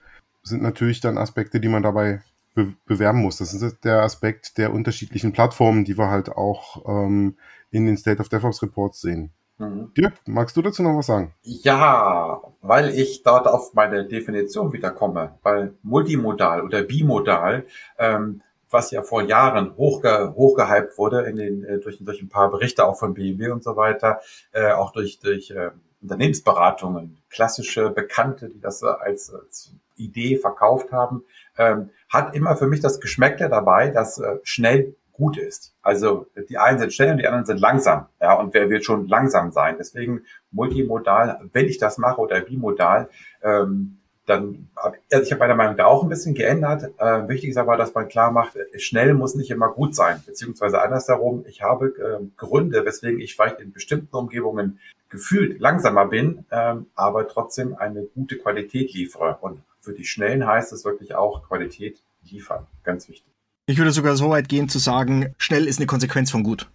[0.48, 2.22] sind natürlich dann Aspekte, die man dabei
[2.54, 3.38] be bewerben muss.
[3.38, 7.36] Das ist der Aspekt der unterschiedlichen Plattformen, die wir halt auch ähm,
[7.70, 9.32] in den State of DevOps Reports sehen.
[9.58, 9.92] Mhm.
[9.96, 11.34] Dirk, magst du dazu noch was sagen?
[11.42, 17.66] Ja, weil ich dort auf meine Definition wiederkomme, weil multimodal oder bimodal,
[17.98, 22.50] ähm, was ja vor Jahren hochge hochgehypt wurde in den, äh, durch, durch ein paar
[22.50, 24.20] Berichte auch von BMW und so weiter,
[24.52, 25.70] äh, auch durch, durch äh,
[26.02, 31.24] Unternehmensberatungen, klassische Bekannte, die das als, als Idee verkauft haben,
[31.56, 35.74] ähm, hat immer für mich das Geschmäckle dabei, dass äh, schnell gut ist.
[35.82, 38.06] Also die einen sind schnell und die anderen sind langsam.
[38.20, 39.74] Ja, und wer wird schon langsam sein?
[39.78, 43.08] Deswegen multimodal, wenn ich das mache oder bimodal,
[43.42, 46.92] ähm, dann, also ich habe meine Meinung da auch ein bisschen geändert.
[46.98, 50.80] Äh, wichtig ist aber, dass man klar macht, schnell muss nicht immer gut sein, beziehungsweise
[50.80, 56.74] andersherum, ich habe äh, Gründe, weswegen ich vielleicht in bestimmten Umgebungen gefühlt langsamer bin, äh,
[56.94, 59.38] aber trotzdem eine gute Qualität liefere.
[59.40, 62.66] Und für die Schnellen heißt es wirklich auch Qualität liefern.
[62.84, 63.32] Ganz wichtig.
[63.66, 66.68] Ich würde sogar so weit gehen zu sagen, schnell ist eine Konsequenz von gut.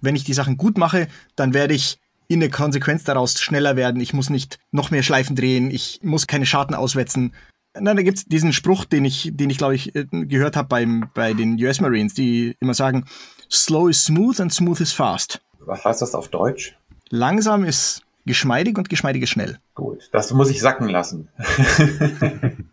[0.00, 1.98] Wenn ich die Sachen gut mache, dann werde ich
[2.28, 4.00] in der Konsequenz daraus schneller werden.
[4.00, 5.70] Ich muss nicht noch mehr Schleifen drehen.
[5.70, 7.32] Ich muss keine Scharten auswetzen.
[7.78, 11.10] Na, da gibt's diesen Spruch, den ich, den ich glaube ich äh, gehört habe beim
[11.14, 13.04] bei den US Marines, die immer sagen:
[13.50, 15.40] Slow is smooth and smooth is fast.
[15.60, 16.76] Was heißt das auf Deutsch?
[17.10, 19.58] Langsam ist geschmeidig und geschmeidig ist schnell.
[19.74, 21.28] Gut, das muss ich sacken lassen.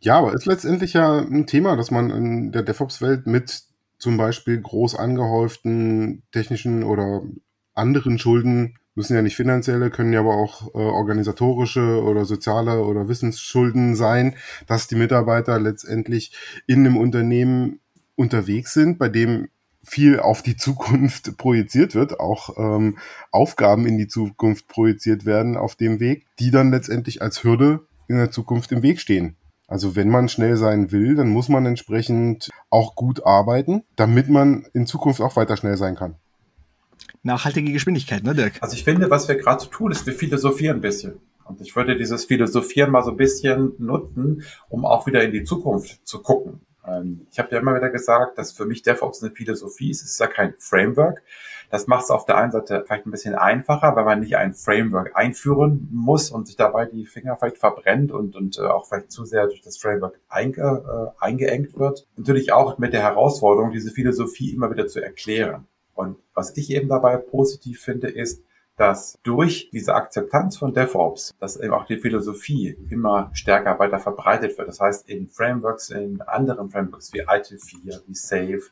[0.00, 3.62] ja, aber ist letztendlich ja ein Thema, dass man in der DevOps-Welt mit
[3.98, 7.22] zum Beispiel groß angehäuften technischen oder
[7.74, 13.08] anderen Schulden, müssen ja nicht finanzielle, können ja aber auch äh, organisatorische oder soziale oder
[13.08, 14.34] Wissensschulden sein,
[14.66, 16.32] dass die Mitarbeiter letztendlich
[16.66, 17.80] in einem Unternehmen
[18.16, 19.48] unterwegs sind, bei dem
[19.86, 22.98] viel auf die Zukunft projiziert wird, auch ähm,
[23.30, 28.16] Aufgaben in die Zukunft projiziert werden auf dem Weg, die dann letztendlich als Hürde in
[28.16, 29.36] der Zukunft im Weg stehen.
[29.68, 34.66] Also wenn man schnell sein will, dann muss man entsprechend auch gut arbeiten, damit man
[34.74, 36.16] in Zukunft auch weiter schnell sein kann.
[37.22, 38.58] Nachhaltige Geschwindigkeit, ne Dirk?
[38.60, 41.14] Also ich finde, was wir gerade so tun, ist, wir philosophieren ein bisschen.
[41.44, 45.44] Und ich würde dieses Philosophieren mal so ein bisschen nutzen, um auch wieder in die
[45.44, 46.60] Zukunft zu gucken.
[46.86, 50.02] Ähm, ich habe ja immer wieder gesagt, dass für mich DevOps eine Philosophie ist.
[50.02, 51.22] Es ist ja kein Framework.
[51.70, 54.54] Das macht es auf der einen Seite vielleicht ein bisschen einfacher, weil man nicht ein
[54.54, 59.10] Framework einführen muss und sich dabei die Finger vielleicht verbrennt und, und äh, auch vielleicht
[59.10, 62.06] zu sehr durch das Framework einge, äh, eingeengt wird.
[62.16, 65.66] Natürlich auch mit der Herausforderung, diese Philosophie immer wieder zu erklären.
[65.94, 68.44] Und was ich eben dabei positiv finde, ist,
[68.76, 74.58] dass durch diese Akzeptanz von DevOps, dass eben auch die Philosophie immer stärker weiter verbreitet
[74.58, 74.68] wird.
[74.68, 78.62] Das heißt, in Frameworks, in anderen Frameworks wie IT4, wie Safe,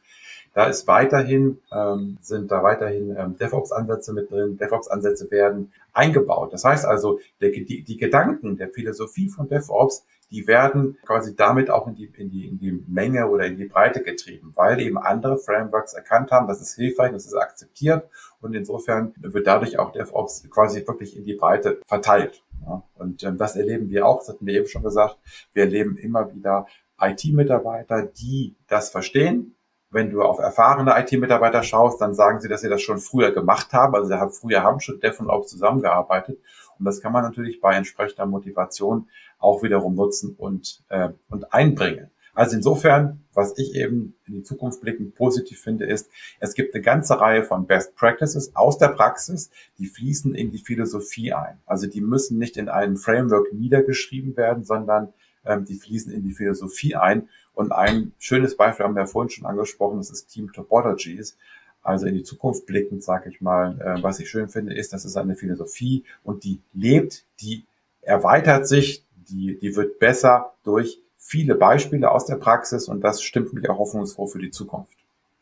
[0.53, 4.57] da ist weiterhin, ähm, sind da weiterhin ähm, DevOps-Ansätze mit drin.
[4.57, 6.53] DevOps-Ansätze werden eingebaut.
[6.53, 11.71] Das heißt also, der, die, die Gedanken der Philosophie von DevOps, die werden quasi damit
[11.71, 14.97] auch in die, in, die, in die Menge oder in die Breite getrieben, weil eben
[14.97, 18.09] andere Frameworks erkannt haben, das ist hilfreich, das ist akzeptiert
[18.45, 22.43] und insofern wird dadurch auch DevOps quasi wirklich in die Breite verteilt.
[22.67, 25.19] Ja, und ähm, das erleben wir auch, das hatten wir eben schon gesagt,
[25.53, 26.67] wir erleben immer wieder
[27.01, 29.55] IT-Mitarbeiter, die das verstehen,
[29.95, 33.73] wenn du auf erfahrene IT-Mitarbeiter schaust, dann sagen sie, dass sie das schon früher gemacht
[33.73, 33.95] haben.
[33.95, 36.41] Also sie haben früher haben schon Dev und Ops zusammengearbeitet.
[36.79, 42.11] Und das kann man natürlich bei entsprechender Motivation auch wiederum nutzen und, äh, und einbringen.
[42.35, 46.83] Also insofern, was ich eben in die Zukunft blickend positiv finde, ist, es gibt eine
[46.83, 51.59] ganze Reihe von Best Practices aus der Praxis, die fließen in die Philosophie ein.
[51.65, 55.13] Also die müssen nicht in einem Framework niedergeschrieben werden, sondern
[55.45, 57.29] ähm, die fließen in die Philosophie ein.
[57.55, 61.37] Und ein schönes Beispiel haben wir vorhin schon angesprochen, das ist Team Topologies.
[61.83, 65.05] Also in die Zukunft blickend, sage ich mal, äh, was ich schön finde, ist, das
[65.05, 67.65] ist eine Philosophie und die lebt, die
[68.01, 73.55] erweitert sich, die, die wird besser durch viele Beispiele aus der Praxis und das stimmt
[73.55, 74.93] mich auch hoffnungsfroh für die Zukunft.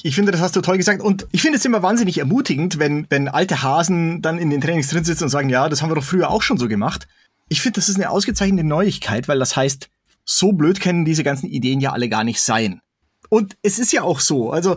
[0.04, 1.02] Ich finde, das hast du toll gesagt.
[1.02, 4.88] Und ich finde es immer wahnsinnig ermutigend, wenn, wenn alte Hasen dann in den Trainings
[4.88, 7.08] drin sitzen und sagen, ja, das haben wir doch früher auch schon so gemacht.
[7.48, 9.88] Ich finde, das ist eine ausgezeichnete Neuigkeit, weil das heißt,
[10.24, 12.80] so blöd können diese ganzen Ideen ja alle gar nicht sein.
[13.28, 14.76] Und es ist ja auch so, also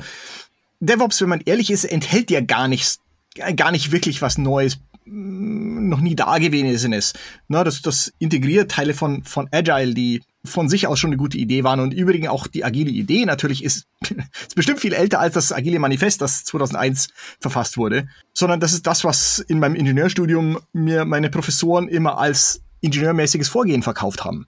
[0.80, 3.00] DevOps, wenn man ehrlich ist, enthält ja gar nichts,
[3.56, 7.14] gar nicht wirklich was Neues, mm, noch nie dagewesenes.
[7.48, 11.38] Na, das, das integriert Teile von, von Agile, die von sich aus schon eine gute
[11.38, 11.80] Idee waren.
[11.80, 15.80] Und übrigens auch die agile Idee natürlich ist, ist bestimmt viel älter als das agile
[15.80, 18.08] Manifest, das 2001 verfasst wurde.
[18.34, 23.84] Sondern das ist das, was in meinem Ingenieurstudium mir meine Professoren immer als ingenieurmäßiges Vorgehen
[23.84, 24.48] verkauft haben.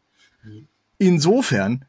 [0.99, 1.85] Insofern,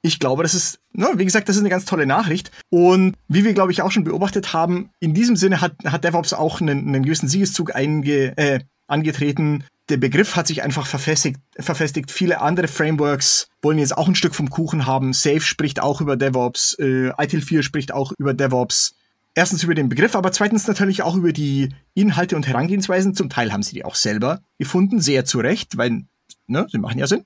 [0.00, 2.50] ich glaube, das ist, ne, wie gesagt, das ist eine ganz tolle Nachricht.
[2.70, 6.32] Und wie wir, glaube ich, auch schon beobachtet haben, in diesem Sinne hat, hat DevOps
[6.32, 9.64] auch einen, einen gewissen Siegeszug einge, äh, angetreten.
[9.88, 12.10] Der Begriff hat sich einfach verfestigt, verfestigt.
[12.10, 15.12] Viele andere Frameworks wollen jetzt auch ein Stück vom Kuchen haben.
[15.12, 16.76] Safe spricht auch über DevOps.
[16.78, 18.94] Äh, ITIL 4 spricht auch über DevOps.
[19.34, 23.14] Erstens über den Begriff, aber zweitens natürlich auch über die Inhalte und Herangehensweisen.
[23.14, 26.04] Zum Teil haben sie die auch selber gefunden, sehr zu Recht, weil
[26.46, 27.24] ne, sie machen ja Sinn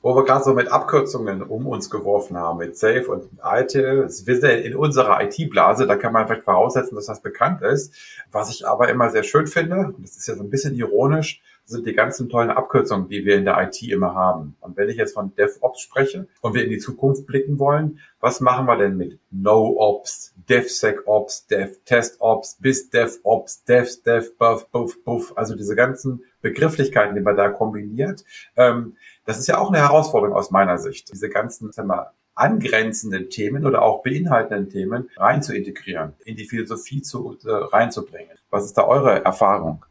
[0.00, 4.08] wo wir gerade so mit Abkürzungen um uns geworfen haben, mit Safe und ITIL.
[4.24, 7.94] Wir sind in unserer IT-Blase, da kann man vielleicht voraussetzen, dass das bekannt ist.
[8.30, 11.42] Was ich aber immer sehr schön finde, und das ist ja so ein bisschen ironisch,
[11.68, 14.56] sind die ganzen tollen Abkürzungen, die wir in der IT immer haben.
[14.60, 18.40] Und wenn ich jetzt von DevOps spreche und wir in die Zukunft blicken wollen, was
[18.40, 25.54] machen wir denn mit NoOps, DevSecOps, DevTestOps, bis DevOps, Dev, Dev, Buff, Buff, Buff, also
[25.54, 28.24] diese ganzen Begrifflichkeiten, die man da kombiniert.
[28.56, 28.96] Ähm,
[29.28, 33.66] das ist ja auch eine Herausforderung aus meiner Sicht, diese ganzen sagen wir, angrenzenden Themen
[33.66, 38.38] oder auch beinhaltenden Themen rein zu integrieren, in die Philosophie zu, äh, reinzubringen.
[38.48, 39.84] Was ist da eure Erfahrung?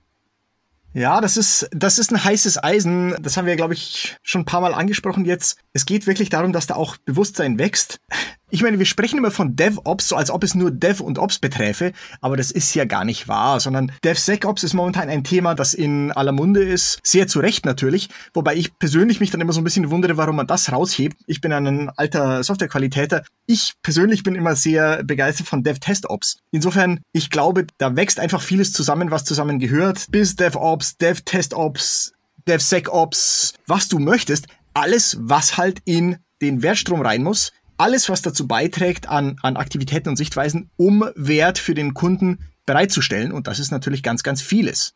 [0.93, 3.15] Ja, das ist, das ist ein heißes Eisen.
[3.21, 5.59] Das haben wir, glaube ich, schon ein paar Mal angesprochen jetzt.
[5.71, 7.99] Es geht wirklich darum, dass da auch Bewusstsein wächst.
[8.49, 11.39] Ich meine, wir sprechen immer von DevOps, so als ob es nur Dev und Ops
[11.39, 15.73] beträfe, aber das ist ja gar nicht wahr, sondern DevSecOps ist momentan ein Thema, das
[15.73, 19.59] in aller Munde ist, sehr zu Recht natürlich, wobei ich persönlich mich dann immer so
[19.59, 21.17] ein bisschen wundere, warum man das raushebt.
[21.25, 23.23] Ich bin ein alter Softwarequalitäter.
[23.47, 26.37] Ich persönlich bin immer sehr begeistert von DevTestOps.
[26.51, 30.05] Insofern, ich glaube, da wächst einfach vieles zusammen, was zusammen gehört.
[30.09, 32.13] Bis DevOps, DevTestOps,
[32.47, 34.47] DevSecOps, was du möchtest.
[34.73, 40.09] Alles, was halt in den Wertstrom rein muss, alles, was dazu beiträgt an, an Aktivitäten
[40.09, 43.31] und Sichtweisen, um Wert für den Kunden bereitzustellen.
[43.31, 44.95] Und das ist natürlich ganz, ganz vieles.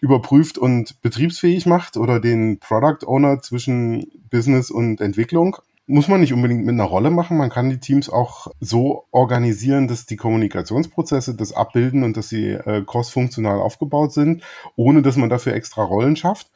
[0.00, 5.56] überprüft und betriebsfähig macht oder den Product Owner zwischen Business und Entwicklung.
[5.88, 7.36] Muss man nicht unbedingt mit einer Rolle machen.
[7.36, 12.50] Man kann die Teams auch so organisieren, dass die Kommunikationsprozesse das abbilden und dass sie
[12.50, 14.42] äh, cross-funktional aufgebaut sind,
[14.74, 16.50] ohne dass man dafür extra Rollen schafft.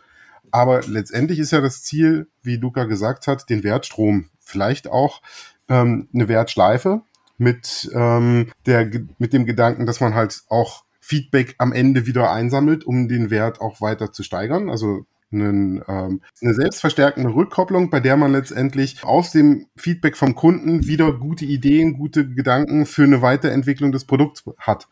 [0.50, 4.30] Aber letztendlich ist ja das Ziel, wie Luca gesagt hat, den Wertstrom.
[4.40, 5.22] Vielleicht auch
[5.68, 7.02] ähm, eine Wertschleife
[7.38, 12.84] mit, ähm, der, mit dem Gedanken, dass man halt auch Feedback am Ende wieder einsammelt,
[12.84, 14.68] um den Wert auch weiter zu steigern.
[14.68, 20.86] Also einen, ähm, eine selbstverstärkende Rückkopplung, bei der man letztendlich aus dem Feedback vom Kunden
[20.86, 24.88] wieder gute Ideen, gute Gedanken für eine Weiterentwicklung des Produkts hat.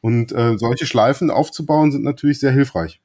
[0.00, 3.00] Und äh, solche Schleifen aufzubauen sind natürlich sehr hilfreich.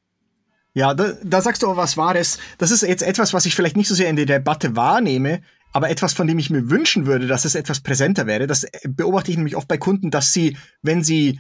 [0.73, 2.39] Ja, da, da sagst du aber was Wahres.
[2.57, 5.41] Das ist jetzt etwas, was ich vielleicht nicht so sehr in der Debatte wahrnehme,
[5.73, 8.47] aber etwas, von dem ich mir wünschen würde, dass es etwas präsenter wäre.
[8.47, 11.39] Das beobachte ich nämlich oft bei Kunden, dass sie, wenn sie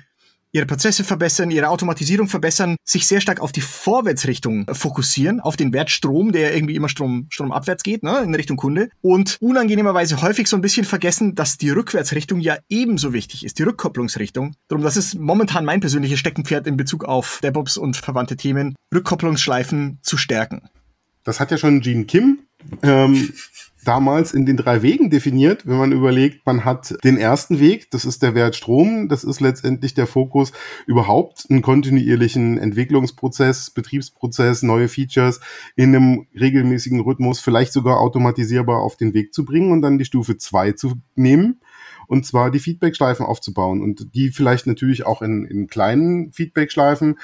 [0.51, 5.73] ihre Prozesse verbessern, ihre Automatisierung verbessern, sich sehr stark auf die Vorwärtsrichtung fokussieren, auf den
[5.73, 8.89] Wertstrom, der irgendwie immer Strom, stromabwärts geht, ne, in Richtung Kunde.
[9.01, 13.63] Und unangenehmerweise häufig so ein bisschen vergessen, dass die Rückwärtsrichtung ja ebenso wichtig ist, die
[13.63, 14.55] Rückkopplungsrichtung.
[14.67, 19.99] Darum, das ist momentan mein persönliches Steckenpferd in Bezug auf DevOps und verwandte Themen, Rückkopplungsschleifen
[20.01, 20.69] zu stärken.
[21.23, 22.39] Das hat ja schon Gene Kim
[22.81, 23.33] ähm,
[23.87, 28.05] damals in den drei Wegen definiert, wenn man überlegt, man hat den ersten Weg, das
[28.05, 30.51] ist der Wert Strom, das ist letztendlich der Fokus,
[30.85, 35.39] überhaupt einen kontinuierlichen Entwicklungsprozess, Betriebsprozess, neue Features
[35.75, 40.05] in einem regelmäßigen Rhythmus, vielleicht sogar automatisierbar auf den Weg zu bringen und dann die
[40.05, 41.59] Stufe zwei zu nehmen
[42.07, 43.81] und zwar die Feedback-Schleifen aufzubauen.
[43.81, 47.19] Und die vielleicht natürlich auch in, in kleinen Feedback-Schleifen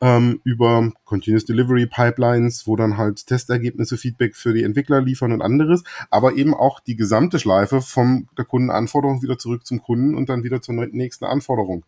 [0.00, 5.42] ähm, über Continuous Delivery Pipelines, wo dann halt Testergebnisse, Feedback für die Entwickler liefern und
[5.42, 10.28] anderes, aber eben auch die gesamte Schleife vom der Kundenanforderung wieder zurück zum Kunden und
[10.28, 11.84] dann wieder zur nächsten Anforderung.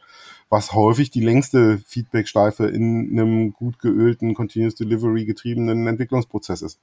[0.49, 6.81] Was häufig die längste Feedback-Schleife in einem gut geölten, Continuous Delivery getriebenen Entwicklungsprozess ist.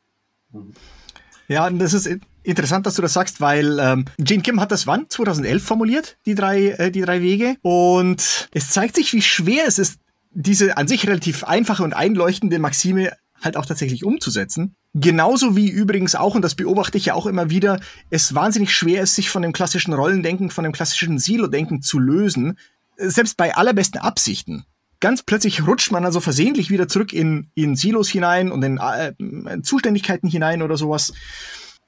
[1.48, 2.10] Ja, und das ist
[2.44, 5.10] interessant, dass du das sagst, weil ähm, Gene Kim hat das wann?
[5.10, 7.56] 2011 formuliert, die drei, äh, die drei Wege.
[7.62, 10.00] Und es zeigt sich, wie schwer es ist,
[10.36, 13.12] diese an sich relativ einfache und einleuchtende Maxime
[13.42, 14.76] halt auch tatsächlich umzusetzen.
[14.94, 17.80] Genauso wie übrigens auch, und das beobachte ich ja auch immer wieder,
[18.10, 22.58] es wahnsinnig schwer ist, sich von dem klassischen Rollendenken, von dem klassischen Silo-Denken zu lösen.
[22.98, 24.66] Selbst bei allerbesten Absichten.
[25.02, 29.62] Ganz plötzlich rutscht man also versehentlich wieder zurück in, in Silos hinein und in äh,
[29.62, 31.14] Zuständigkeiten hinein oder sowas.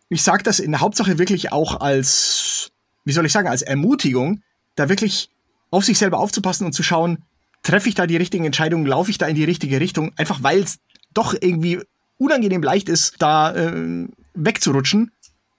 [0.10, 2.72] Ich sage das in der Hauptsache wirklich auch als,
[3.06, 4.42] wie soll ich sagen, als Ermutigung,
[4.76, 5.30] da wirklich
[5.72, 7.24] auf sich selber aufzupassen und zu schauen,
[7.68, 10.60] treffe ich da die richtigen Entscheidungen, laufe ich da in die richtige Richtung, einfach weil
[10.60, 10.80] es
[11.14, 11.82] doch irgendwie
[12.18, 15.12] unangenehm leicht ist, da äh, wegzurutschen,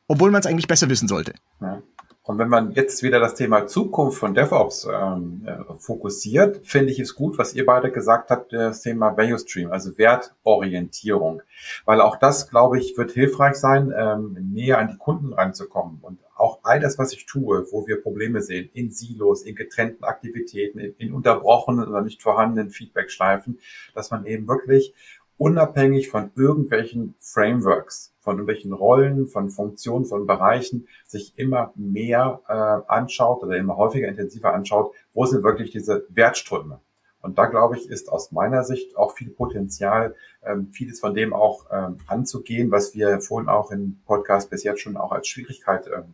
[0.07, 1.35] obwohl man es eigentlich besser wissen sollte.
[1.61, 1.83] Ja.
[2.29, 7.01] Und wenn man jetzt wieder das Thema Zukunft von DevOps ähm, äh, fokussiert, finde ich
[7.01, 11.41] es gut, was ihr beide gesagt habt, das Thema Value Stream, also Wertorientierung.
[11.87, 16.01] Weil auch das, glaube ich, wird hilfreich sein, ähm, näher an die Kunden ranzukommen.
[16.03, 20.05] Und auch all das, was ich tue, wo wir Probleme sehen, in Silos, in getrennten
[20.05, 23.59] Aktivitäten, in, in unterbrochenen oder nicht vorhandenen Feedback-Schleifen,
[23.95, 24.93] dass man eben wirklich
[25.39, 32.93] unabhängig von irgendwelchen Frameworks, von irgendwelchen Rollen, von Funktionen, von Bereichen sich immer mehr äh,
[32.93, 36.79] anschaut oder immer häufiger intensiver anschaut, wo sind wirklich diese Wertströme.
[37.22, 40.14] Und da glaube ich, ist aus meiner Sicht auch viel Potenzial,
[40.45, 44.83] ähm, vieles von dem auch ähm, anzugehen, was wir vorhin auch im Podcast bis jetzt
[44.83, 46.12] schon auch als Schwierigkeit ähm,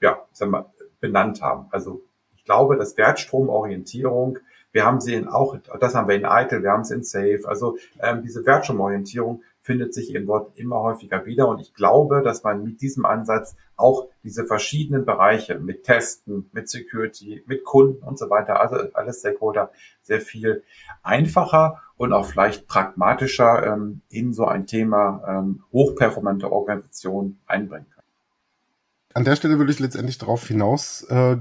[0.00, 0.66] ja, sagen wir,
[1.00, 1.66] benannt haben.
[1.70, 2.02] Also
[2.34, 4.40] ich glaube, dass Wertstromorientierung
[4.72, 7.42] wir haben sie in auch, das haben wir in ITIL, wir haben es in Safe.
[7.44, 11.48] Also ähm, diese Wertschirmorientierung findet sich eben dort immer häufiger wieder.
[11.48, 16.68] Und ich glaube, dass man mit diesem Ansatz auch diese verschiedenen Bereiche mit Testen, mit
[16.68, 19.70] Security, mit Kunden und so weiter, also alles Stakeholder,
[20.02, 20.64] sehr viel
[21.02, 28.04] einfacher und auch vielleicht pragmatischer ähm, in so ein Thema ähm, hochperformante Organisation einbringen kann.
[29.14, 31.36] An der Stelle würde ich letztendlich darauf hinaus äh,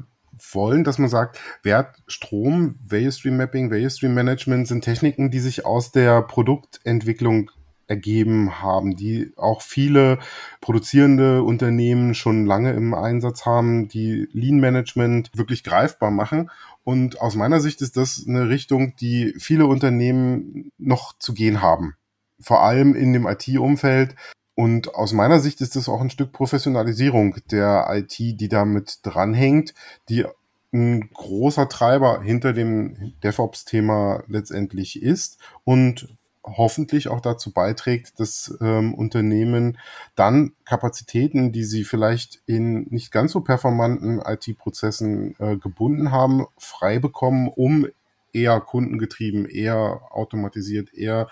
[0.53, 5.39] wollen, dass man sagt, Wert, Strom, Value Stream Mapping, Value Stream Management sind Techniken, die
[5.39, 7.49] sich aus der Produktentwicklung
[7.91, 10.17] ergeben haben, die auch viele
[10.61, 16.49] produzierende Unternehmen schon lange im Einsatz haben, die Lean Management wirklich greifbar machen.
[16.85, 21.95] Und aus meiner Sicht ist das eine Richtung, die viele Unternehmen noch zu gehen haben.
[22.39, 24.15] Vor allem in dem IT-Umfeld,
[24.55, 29.73] und aus meiner Sicht ist das auch ein Stück Professionalisierung der IT, die damit dranhängt,
[30.07, 30.25] die
[30.73, 38.93] ein großer Treiber hinter dem DevOps-Thema letztendlich ist und hoffentlich auch dazu beiträgt, dass ähm,
[38.93, 39.77] Unternehmen
[40.15, 46.99] dann Kapazitäten, die sie vielleicht in nicht ganz so performanten IT-Prozessen äh, gebunden haben, frei
[46.99, 47.87] bekommen, um
[48.33, 51.27] eher kundengetrieben, eher automatisiert, eher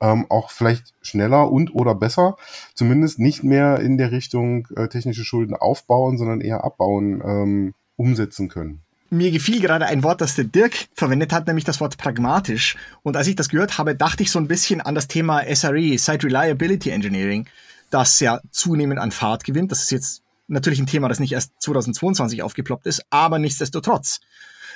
[0.00, 2.36] ähm, auch vielleicht schneller und oder besser,
[2.74, 8.48] zumindest nicht mehr in der Richtung äh, technische Schulden aufbauen, sondern eher abbauen, ähm, umsetzen
[8.48, 8.82] können.
[9.12, 12.78] Mir gefiel gerade ein Wort, das der Dirk verwendet hat, nämlich das Wort pragmatisch.
[13.02, 15.98] Und als ich das gehört habe, dachte ich so ein bisschen an das Thema SRE,
[15.98, 17.46] Site Reliability Engineering,
[17.90, 19.70] das ja zunehmend an Fahrt gewinnt.
[19.70, 24.20] Das ist jetzt natürlich ein Thema, das nicht erst 2022 aufgeploppt ist, aber nichtsdestotrotz.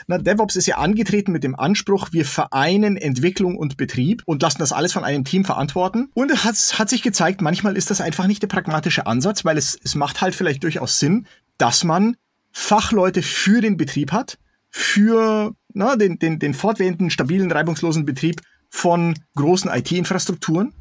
[0.06, 4.58] Na, DevOps ist ja angetreten mit dem Anspruch, wir vereinen Entwicklung und Betrieb und lassen
[4.58, 6.10] das alles von einem Team verantworten.
[6.12, 9.56] Und es hat, hat sich gezeigt, manchmal ist das einfach nicht der pragmatische Ansatz, weil
[9.56, 11.26] es, es macht halt vielleicht durchaus Sinn,
[11.56, 12.18] dass man
[12.58, 14.38] Fachleute für den Betrieb hat,
[14.70, 18.40] für na, den, den, den fortwährenden, stabilen, reibungslosen Betrieb
[18.70, 20.72] von großen IT-Infrastrukturen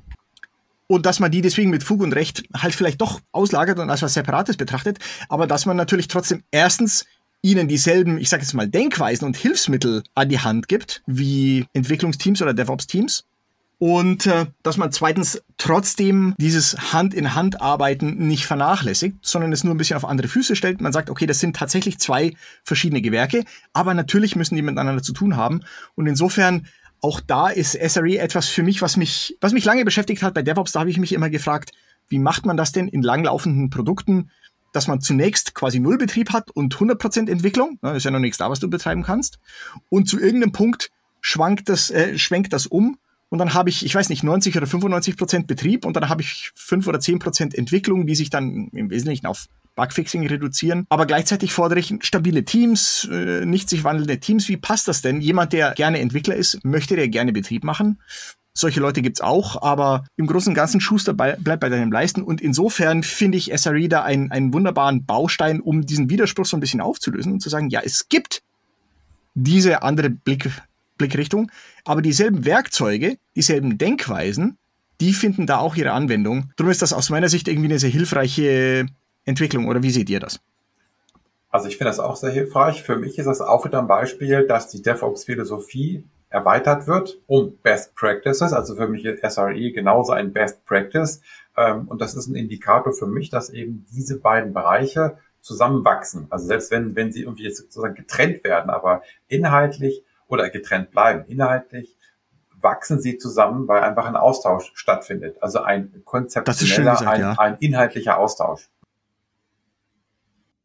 [0.88, 4.01] und dass man die deswegen mit Fug und Recht halt vielleicht doch auslagert und als
[4.01, 7.05] was Separates betrachtet, aber dass man natürlich trotzdem erstens
[7.41, 12.41] ihnen dieselben, ich sage jetzt mal, Denkweisen und Hilfsmittel an die Hand gibt, wie Entwicklungsteams
[12.41, 13.26] oder DevOps-Teams.
[13.78, 19.97] Und äh, dass man zweitens trotzdem dieses Hand-in-Hand-Arbeiten nicht vernachlässigt, sondern es nur ein bisschen
[19.97, 20.80] auf andere Füße stellt.
[20.80, 25.13] Man sagt, okay, das sind tatsächlich zwei verschiedene Gewerke, aber natürlich müssen die miteinander zu
[25.13, 25.61] tun haben.
[25.95, 26.67] Und insofern,
[27.01, 30.34] auch da ist SRE etwas für mich, was mich, was mich lange beschäftigt hat.
[30.34, 31.71] Bei DevOps, da habe ich mich immer gefragt,
[32.07, 34.32] wie macht man das denn in langlaufenden Produkten,
[34.71, 38.49] dass man zunächst quasi Nullbetrieb hat und 100% Entwicklung, ne, ist ja noch nichts da,
[38.49, 39.39] was du betreiben kannst,
[39.89, 42.97] und zu irgendeinem Punkt schwankt das, äh, schwenkt das um
[43.36, 46.21] und dann habe ich, ich weiß nicht, 90 oder 95 Prozent Betrieb und dann habe
[46.21, 50.86] ich 5 oder 10 Prozent Entwicklung, die sich dann im Wesentlichen auf Bugfixing reduzieren.
[50.88, 54.47] Aber gleichzeitig fordere ich stabile Teams, äh, nicht sich wandelnde Teams.
[54.47, 55.19] Wie passt das denn?
[55.19, 57.99] Jemand, der gerne Entwickler ist, möchte der gerne Betrieb machen?
[58.53, 62.23] Solche Leute gibt's auch, aber im Großen und Ganzen Schuster bei, bleibt bei deinem Leisten.
[62.23, 66.61] Und insofern finde ich SRE da einen, einen wunderbaren Baustein, um diesen Widerspruch so ein
[66.61, 68.43] bisschen aufzulösen und zu sagen, ja, es gibt
[69.33, 70.49] diese andere Blick,
[70.97, 71.51] Blickrichtung,
[71.83, 74.57] aber dieselben Werkzeuge, dieselben Denkweisen,
[75.01, 76.51] die finden da auch ihre Anwendung.
[76.55, 78.85] Darum ist das aus meiner Sicht irgendwie eine sehr hilfreiche
[79.25, 80.39] Entwicklung, oder wie seht ihr das?
[81.49, 82.83] Also ich finde das auch sehr hilfreich.
[82.83, 87.95] Für mich ist das auch wieder ein Beispiel, dass die DevOps-Philosophie erweitert wird um Best
[87.95, 88.51] Practices.
[88.51, 91.21] Also für mich ist SRE genauso ein Best Practice.
[91.55, 96.27] Ähm, und das ist ein Indikator für mich, dass eben diese beiden Bereiche zusammenwachsen.
[96.29, 101.95] Also selbst wenn, wenn sie irgendwie sozusagen getrennt werden, aber inhaltlich oder getrennt bleiben, inhaltlich
[102.61, 105.38] wachsen sie zusammen, weil einfach ein Austausch stattfindet.
[105.41, 107.34] Also ein konzeptioneller, gesagt, ein, ja.
[107.38, 108.69] ein inhaltlicher Austausch.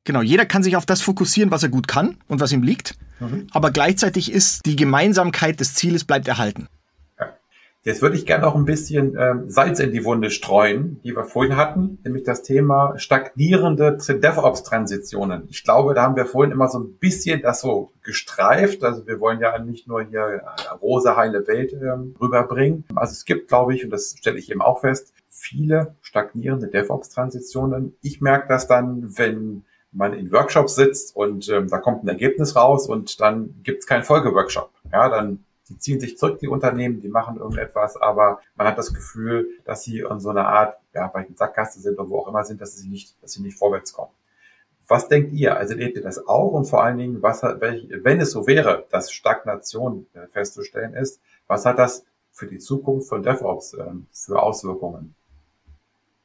[0.05, 2.97] Genau, jeder kann sich auf das fokussieren, was er gut kann und was ihm liegt.
[3.21, 3.49] Mhm.
[3.53, 6.69] Aber gleichzeitig ist die Gemeinsamkeit des Zieles bleibt erhalten.
[7.83, 11.25] Jetzt würde ich gerne noch ein bisschen ähm, Salz in die Wunde streuen, die wir
[11.25, 15.45] vorhin hatten, nämlich das Thema stagnierende DevOps-Transitionen.
[15.49, 18.85] Ich glaube, da haben wir vorhin immer so ein bisschen das so gestreift.
[18.85, 22.85] Also wir wollen ja nicht nur hier äh, rosa heile Welt ähm, rüberbringen.
[22.95, 27.97] Also es gibt, glaube ich, und das stelle ich eben auch fest, viele stagnierende DevOps-Transitionen.
[28.03, 32.57] Ich merke das dann, wenn man in Workshops sitzt und ähm, da kommt ein Ergebnis
[32.57, 34.71] raus und dann gibt es keinen Folgeworkshop.
[34.93, 38.93] Ja, dann die ziehen sich zurück, die Unternehmen, die machen irgendetwas, aber man hat das
[38.93, 42.29] Gefühl, dass sie in so einer Art, ja, bei den Sackgasse sind oder wo auch
[42.29, 44.13] immer sind, dass sie nicht, dass sie nicht vorwärts kommen.
[44.89, 45.57] Was denkt ihr?
[45.57, 46.51] Also erlebt ihr das auch?
[46.51, 51.21] Und vor allen Dingen, was hat, wenn es so wäre, dass Stagnation äh, festzustellen ist,
[51.47, 55.15] was hat das für die Zukunft von DevOps äh, für Auswirkungen?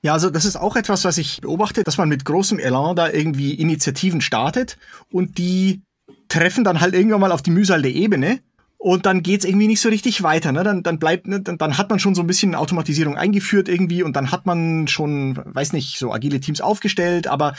[0.02, 3.10] Ja, also das ist auch etwas, was ich beobachte, dass man mit großem Elan da
[3.10, 4.78] irgendwie Initiativen startet
[5.12, 5.84] und die
[6.28, 8.40] treffen dann halt irgendwann mal auf die Mühsal der Ebene
[8.86, 10.52] und dann geht's irgendwie nicht so richtig weiter.
[10.52, 10.64] Ne?
[10.64, 11.42] Dann, dann bleibt, ne?
[11.42, 14.88] dann, dann hat man schon so ein bisschen Automatisierung eingeführt irgendwie und dann hat man
[14.88, 17.56] schon, weiß nicht, so agile Teams aufgestellt, aber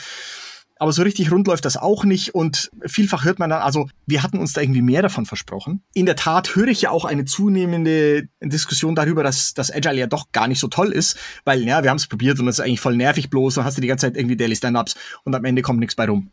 [0.79, 4.23] aber so richtig rund läuft das auch nicht und vielfach hört man dann, also wir
[4.23, 5.83] hatten uns da irgendwie mehr davon versprochen.
[5.93, 10.07] In der Tat höre ich ja auch eine zunehmende Diskussion darüber, dass das Agile ja
[10.07, 12.63] doch gar nicht so toll ist, weil ja, wir haben es probiert und das ist
[12.63, 15.43] eigentlich voll nervig bloß, dann hast du die ganze Zeit irgendwie Daily Stand-Ups und am
[15.43, 16.31] Ende kommt nichts bei rum.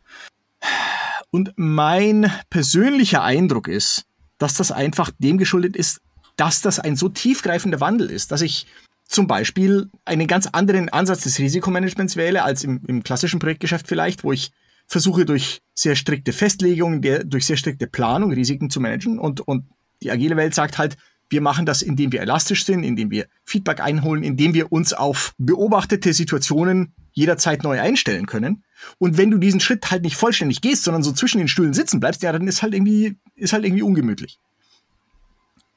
[1.30, 4.04] Und mein persönlicher Eindruck ist,
[4.38, 6.00] dass das einfach dem geschuldet ist,
[6.36, 8.66] dass das ein so tiefgreifender Wandel ist, dass ich
[9.06, 14.24] zum Beispiel einen ganz anderen Ansatz des Risikomanagements wähle als im, im klassischen Projektgeschäft vielleicht,
[14.24, 14.50] wo ich
[14.86, 19.66] versuche durch sehr strikte Festlegungen, durch sehr strikte Planung Risiken zu managen und, und
[20.02, 20.96] die agile Welt sagt halt,
[21.30, 25.34] wir machen das, indem wir elastisch sind, indem wir Feedback einholen, indem wir uns auf
[25.38, 28.64] beobachtete Situationen jederzeit neu einstellen können.
[28.98, 32.00] Und wenn du diesen Schritt halt nicht vollständig gehst, sondern so zwischen den Stühlen sitzen
[32.00, 34.38] bleibst, ja, dann ist halt irgendwie, ist halt irgendwie ungemütlich.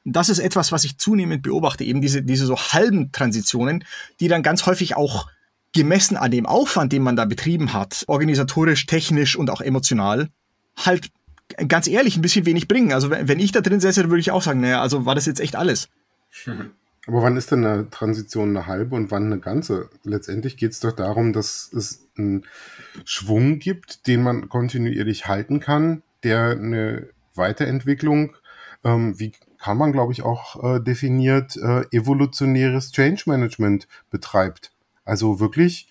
[0.04, 3.84] Das ist etwas, was ich zunehmend beobachte, eben diese, diese so halben Transitionen,
[4.20, 5.28] die dann ganz häufig auch
[5.72, 10.28] gemessen an dem Aufwand, den man da betrieben hat, organisatorisch, technisch und auch emotional,
[10.76, 11.10] halt
[11.66, 12.92] ganz ehrlich ein bisschen wenig bringen.
[12.92, 15.40] Also wenn ich da drin säße, würde ich auch sagen, naja, also war das jetzt
[15.40, 15.88] echt alles.
[17.06, 19.88] Aber wann ist denn eine Transition eine halbe und wann eine ganze?
[20.04, 22.44] Letztendlich geht es doch darum, dass es einen
[23.06, 28.36] Schwung gibt, den man kontinuierlich halten kann, der eine Weiterentwicklung,
[28.84, 34.72] ähm, wie kann man, glaube ich, auch äh, definiert, äh, evolutionäres Change Management betreibt.
[35.06, 35.88] Also wirklich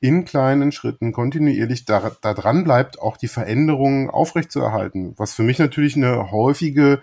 [0.00, 5.14] in kleinen Schritten kontinuierlich da, da dran bleibt, auch die Veränderungen aufrechtzuerhalten.
[5.16, 7.02] Was für mich natürlich eine häufige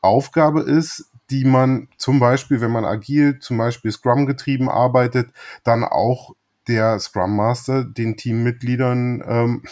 [0.00, 5.30] Aufgabe ist, die man zum Beispiel, wenn man agil, zum Beispiel Scrum getrieben arbeitet,
[5.64, 6.34] dann auch
[6.68, 9.62] der Scrum Master den Teammitgliedern ähm,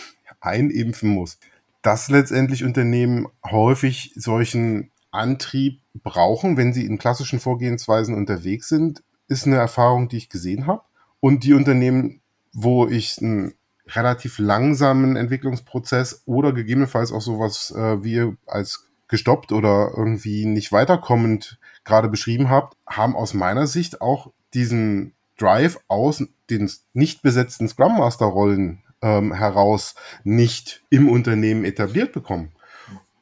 [0.40, 1.38] einimpfen muss.
[1.82, 9.46] Dass letztendlich Unternehmen häufig solchen Antrieb brauchen, wenn sie in klassischen Vorgehensweisen unterwegs sind, ist
[9.46, 10.82] eine Erfahrung, die ich gesehen habe.
[11.20, 12.20] Und die Unternehmen,
[12.52, 13.54] wo ich einen
[13.88, 21.58] relativ langsamen Entwicklungsprozess oder gegebenenfalls auch sowas äh, wie als gestoppt oder irgendwie nicht weiterkommend
[21.84, 27.96] gerade beschrieben habt, haben aus meiner Sicht auch diesen Drive aus den nicht besetzten Scrum
[27.96, 29.94] Master Rollen ähm, heraus
[30.24, 32.52] nicht im Unternehmen etabliert bekommen.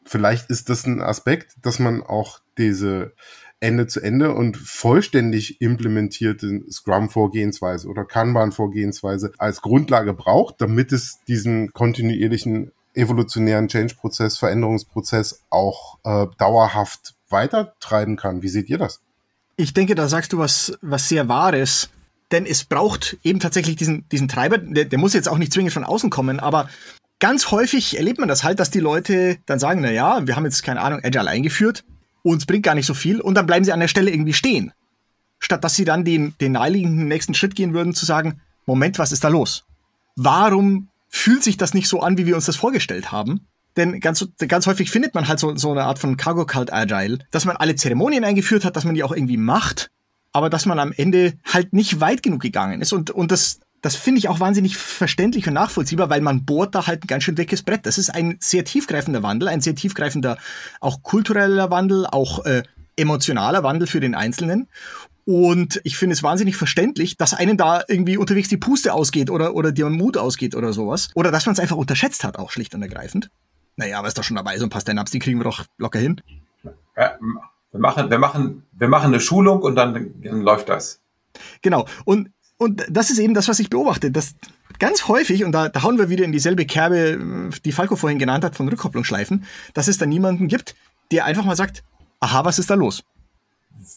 [0.04, 3.12] Vielleicht ist das ein Aspekt, dass man auch diese
[3.60, 11.72] Ende zu Ende und vollständig implementierte Scrum-Vorgehensweise oder Kanban-Vorgehensweise als Grundlage braucht, damit es diesen
[11.72, 18.42] kontinuierlichen evolutionären Change-Prozess, Veränderungsprozess auch äh, dauerhaft weitertreiben kann.
[18.42, 19.00] Wie seht ihr das?
[19.56, 21.90] Ich denke, da sagst du was, was sehr Wahres.
[22.32, 25.72] Denn es braucht eben tatsächlich diesen, diesen Treiber, der, der muss jetzt auch nicht zwingend
[25.72, 26.68] von außen kommen, aber
[27.20, 30.44] ganz häufig erlebt man das halt, dass die Leute dann sagen, na ja, wir haben
[30.44, 31.84] jetzt keine Ahnung Agile eingeführt,
[32.30, 34.72] uns bringt gar nicht so viel und dann bleiben sie an der Stelle irgendwie stehen.
[35.38, 39.12] Statt dass sie dann den, den naheliegenden nächsten Schritt gehen würden, zu sagen, Moment, was
[39.12, 39.64] ist da los?
[40.16, 43.46] Warum fühlt sich das nicht so an, wie wir uns das vorgestellt haben?
[43.76, 47.18] Denn ganz, ganz häufig findet man halt so, so eine Art von Cargo Cult Agile,
[47.30, 49.90] dass man alle Zeremonien eingeführt hat, dass man die auch irgendwie macht,
[50.32, 52.92] aber dass man am Ende halt nicht weit genug gegangen ist.
[52.92, 56.86] Und, und das, das finde ich auch wahnsinnig verständlich und nachvollziehbar, weil man bohrt da
[56.86, 57.86] halt ein ganz schön dickes Brett.
[57.86, 60.38] Das ist ein sehr tiefgreifender Wandel, ein sehr tiefgreifender
[60.80, 62.62] auch kultureller Wandel, auch äh,
[62.96, 64.68] emotionaler Wandel für den Einzelnen.
[65.24, 69.54] Und ich finde es wahnsinnig verständlich, dass einem da irgendwie unterwegs die Puste ausgeht oder,
[69.54, 71.08] oder der Mut ausgeht oder sowas.
[71.14, 73.30] Oder dass man es einfach unterschätzt hat, auch schlicht und ergreifend.
[73.74, 75.98] Naja, aber ist doch schon dabei, so ein paar Stand-Ups, die kriegen wir doch locker
[75.98, 76.20] hin.
[76.96, 77.18] Ja,
[77.72, 81.00] wir machen, wir machen, wir machen eine Schulung und dann, dann läuft das.
[81.60, 81.86] Genau.
[82.04, 84.34] Und, und das ist eben das, was ich beobachte, dass
[84.78, 88.44] ganz häufig, und da, da hauen wir wieder in dieselbe Kerbe, die Falco vorhin genannt
[88.44, 89.44] hat, von Rückkopplungsschleifen,
[89.74, 90.74] dass es da niemanden gibt,
[91.10, 91.82] der einfach mal sagt,
[92.20, 93.04] aha, was ist da los?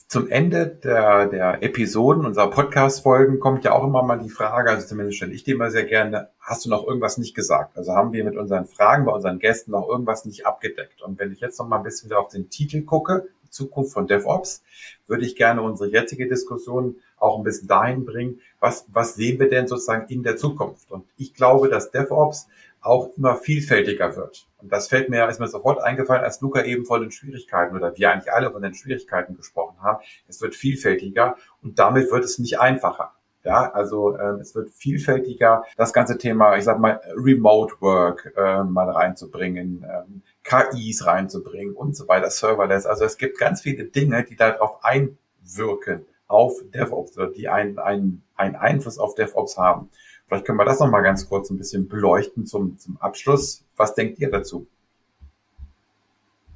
[0.08, 4.86] zum Ende der, der Episoden unserer Podcast-Folgen kommt ja auch immer mal die Frage, also
[4.86, 7.78] zumindest stelle ich dir immer sehr gerne, hast du noch irgendwas nicht gesagt?
[7.78, 11.02] Also haben wir mit unseren Fragen bei unseren Gästen noch irgendwas nicht abgedeckt?
[11.02, 13.94] Und wenn ich jetzt noch mal ein bisschen wieder auf den Titel gucke, die Zukunft
[13.94, 14.64] von DevOps,
[15.08, 19.50] würde ich gerne unsere jetzige Diskussion auch ein bisschen dahin bringen, was, was sehen wir
[19.50, 20.92] denn sozusagen in der Zukunft?
[20.92, 22.48] Und ich glaube, dass DevOps
[22.82, 24.48] auch immer vielfältiger wird.
[24.62, 27.98] Und das fällt mir, ist mir sofort eingefallen, als Luca eben von den Schwierigkeiten oder
[27.98, 30.04] wir eigentlich alle von den Schwierigkeiten gesprochen haben.
[30.28, 33.12] Es wird vielfältiger und damit wird es nicht einfacher.
[33.44, 38.64] Ja, also äh, es wird vielfältiger, das ganze Thema, ich sag mal, Remote Work äh,
[38.64, 42.88] mal reinzubringen, ähm, KIs reinzubringen und so weiter, Serverless.
[42.88, 48.24] Also es gibt ganz viele Dinge, die darauf einwirken, auf DevOps oder die einen, einen,
[48.36, 49.90] einen Einfluss auf DevOps haben.
[50.28, 53.64] Vielleicht können wir das noch mal ganz kurz ein bisschen beleuchten zum, zum Abschluss.
[53.76, 54.68] Was denkt ihr dazu?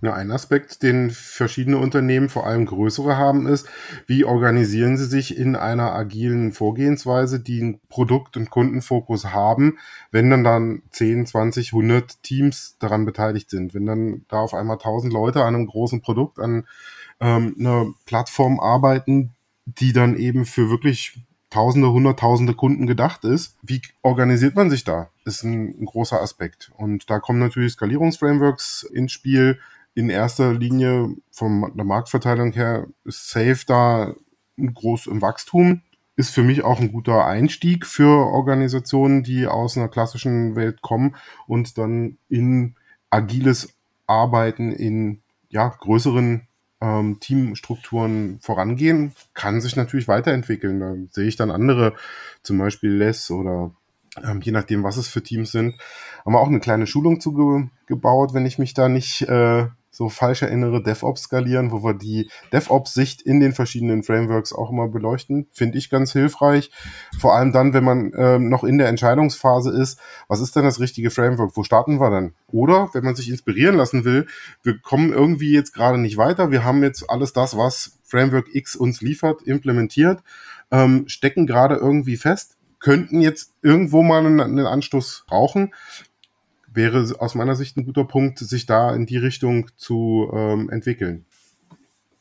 [0.04, 3.70] Ja, ein Aspekt, den verschiedene Unternehmen, vor allem größere, haben, ist,
[4.06, 9.78] wie organisieren sie sich in einer agilen Vorgehensweise, die einen Produkt- und Kundenfokus haben,
[10.12, 13.74] wenn dann dann 10, 20, 100 Teams daran beteiligt sind.
[13.74, 16.68] Wenn dann da auf einmal 1000 Leute an einem großen Produkt, an
[17.22, 19.32] ähm, einer Plattform arbeiten,
[19.66, 21.18] die dann eben für wirklich
[21.54, 23.56] Tausende, Hunderttausende Kunden gedacht ist.
[23.62, 25.10] Wie organisiert man sich da?
[25.24, 26.72] Ist ein, ein großer Aspekt.
[26.78, 29.60] Und da kommen natürlich Skalierungsframeworks ins Spiel.
[29.96, 34.14] In erster Linie von der Marktverteilung her ist Safe da
[34.58, 35.82] groß im Wachstum.
[36.16, 41.16] Ist für mich auch ein guter Einstieg für Organisationen, die aus einer klassischen Welt kommen
[41.48, 42.76] und dann in
[43.10, 43.74] agiles
[44.06, 46.48] Arbeiten in ja, größeren
[46.82, 50.80] ähm, Teamstrukturen vorangehen, kann sich natürlich weiterentwickeln.
[50.80, 51.96] Da sehe ich dann andere,
[52.44, 53.72] zum Beispiel Less oder
[54.24, 55.76] ähm, je nachdem, was es für Teams sind,
[56.26, 60.42] haben wir auch eine kleine Schulung zugebaut, wenn ich mich da nicht äh, so falsch
[60.42, 65.48] erinnere, DevOps skalieren, wo wir die DevOps-Sicht in den verschiedenen Frameworks auch immer beleuchten.
[65.52, 66.72] Finde ich ganz hilfreich.
[67.20, 70.80] Vor allem dann, wenn man ähm, noch in der Entscheidungsphase ist, was ist denn das
[70.80, 71.56] richtige Framework?
[71.56, 72.34] Wo starten wir dann?
[72.48, 74.26] Oder wenn man sich inspirieren lassen will,
[74.64, 78.76] wir kommen irgendwie jetzt gerade nicht weiter, wir haben jetzt alles das, was Framework X
[78.76, 80.24] uns liefert, implementiert,
[80.72, 85.72] ähm, stecken gerade irgendwie fest, könnten jetzt irgendwo mal einen, einen Anstoß brauchen
[86.74, 91.26] wäre aus meiner Sicht ein guter Punkt, sich da in die Richtung zu ähm, entwickeln.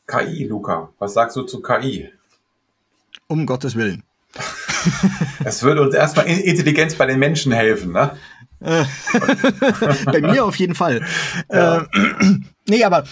[0.06, 2.10] KI, Luca, was sagst du zu KI?
[3.28, 4.02] Um Gottes Willen.
[5.44, 8.16] Es würde uns erstmal Intelligenz bei den Menschen helfen, ne?
[8.60, 11.04] bei mir auf jeden Fall.
[11.50, 11.82] Ja.
[11.82, 11.86] Äh,
[12.68, 13.04] nee, aber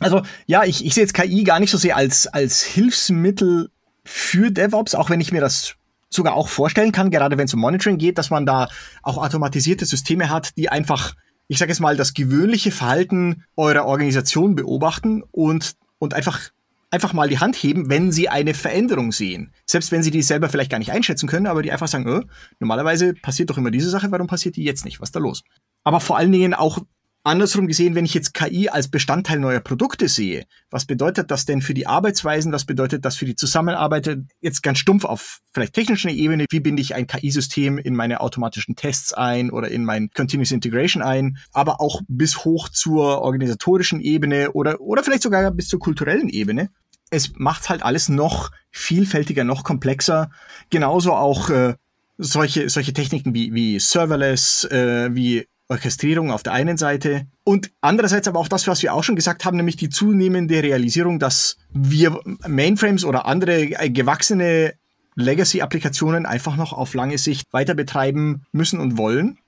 [0.00, 3.70] also ja, ich, ich sehe jetzt KI gar nicht so sehr als, als Hilfsmittel
[4.04, 5.74] für DevOps, auch wenn ich mir das
[6.10, 8.68] sogar auch vorstellen kann, gerade wenn es um Monitoring geht, dass man da
[9.02, 11.14] auch automatisierte Systeme hat, die einfach,
[11.48, 16.50] ich sage jetzt mal, das gewöhnliche Verhalten eurer Organisation beobachten und, und einfach,
[16.90, 19.52] einfach mal die Hand heben, wenn sie eine Veränderung sehen.
[19.64, 22.22] Selbst wenn sie die selber vielleicht gar nicht einschätzen können, aber die einfach sagen, oh,
[22.58, 25.00] normalerweise passiert doch immer diese Sache, warum passiert die jetzt nicht?
[25.00, 25.44] Was ist da los?
[25.84, 26.80] Aber vor allen Dingen auch
[27.22, 31.60] Andersrum gesehen, wenn ich jetzt KI als Bestandteil neuer Produkte sehe, was bedeutet das denn
[31.60, 32.50] für die Arbeitsweisen?
[32.50, 34.18] Was bedeutet das für die Zusammenarbeit?
[34.40, 36.46] Jetzt ganz stumpf auf vielleicht technischer Ebene.
[36.48, 41.02] Wie binde ich ein KI-System in meine automatischen Tests ein oder in mein Continuous Integration
[41.02, 41.36] ein?
[41.52, 46.70] Aber auch bis hoch zur organisatorischen Ebene oder, oder vielleicht sogar bis zur kulturellen Ebene.
[47.10, 50.30] Es macht halt alles noch vielfältiger, noch komplexer.
[50.70, 51.74] Genauso auch äh,
[52.16, 58.26] solche, solche Techniken wie, wie Serverless, äh, wie Orchestrierung auf der einen Seite und andererseits
[58.28, 62.20] aber auch das, was wir auch schon gesagt haben, nämlich die zunehmende Realisierung, dass wir
[62.46, 64.74] Mainframes oder andere äh, gewachsene
[65.14, 69.38] Legacy-Applikationen einfach noch auf lange Sicht weiter betreiben müssen und wollen.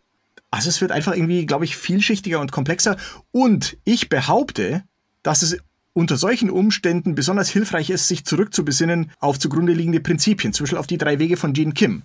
[0.50, 2.96] Also es wird einfach irgendwie, glaube ich, vielschichtiger und komplexer.
[3.32, 4.84] Und ich behaupte,
[5.22, 5.58] dass es
[5.94, 10.86] unter solchen Umständen besonders hilfreich ist, sich zurückzubesinnen auf zugrunde liegende Prinzipien, zum Beispiel auf
[10.86, 12.02] die drei Wege von Gene Kim.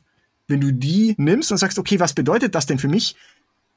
[0.48, 3.16] Wenn du die nimmst und sagst, okay, was bedeutet das denn für mich?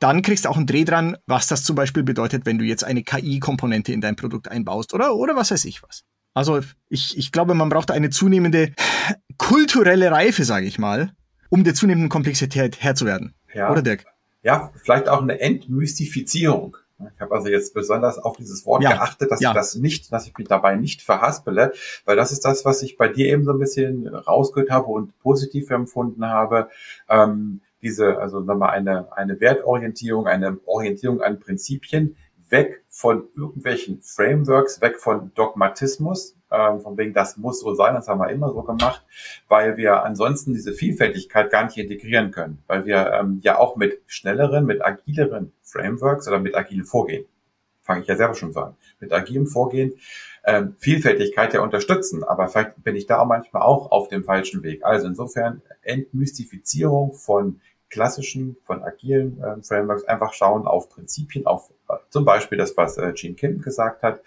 [0.00, 2.84] Dann kriegst du auch einen Dreh dran, was das zum Beispiel bedeutet, wenn du jetzt
[2.84, 6.04] eine KI-Komponente in dein Produkt einbaust oder, oder was weiß ich was.
[6.34, 8.72] Also ich, ich glaube, man braucht eine zunehmende
[9.36, 11.12] kulturelle Reife, sage ich mal,
[11.50, 13.34] um der zunehmenden Komplexität Herr zu werden.
[13.54, 13.70] Ja.
[13.70, 14.06] Oder Dirk?
[14.42, 16.76] Ja, vielleicht auch eine Entmystifizierung.
[17.14, 19.50] Ich habe also jetzt besonders auf dieses Wort ja, geachtet, dass ja.
[19.50, 21.72] ich das nicht, dass ich mich dabei nicht verhaspele,
[22.04, 25.18] weil das ist das, was ich bei dir eben so ein bisschen rausgehört habe und
[25.18, 26.68] positiv empfunden habe.
[27.08, 32.16] Ähm, diese, also nochmal eine, eine Wertorientierung, eine Orientierung an Prinzipien,
[32.48, 38.08] weg von irgendwelchen Frameworks, weg von Dogmatismus, ähm, von wegen, das muss so sein, das
[38.08, 39.04] haben wir immer so gemacht,
[39.48, 44.02] weil wir ansonsten diese Vielfältigkeit gar nicht integrieren können, weil wir ähm, ja auch mit
[44.06, 47.24] schnelleren, mit agileren Frameworks oder mit agilen Vorgehen,
[47.82, 49.94] fange ich ja selber schon so an, mit agilem Vorgehen
[50.44, 52.24] ähm, Vielfältigkeit ja unterstützen.
[52.24, 54.84] Aber vielleicht bin ich da auch manchmal auch auf dem falschen Weg.
[54.84, 57.60] Also insofern Entmystifizierung von
[57.90, 61.70] klassischen, von agilen äh, Frameworks einfach schauen auf Prinzipien, auf
[62.08, 64.22] zum Beispiel das, was äh, Gene Kim gesagt hat,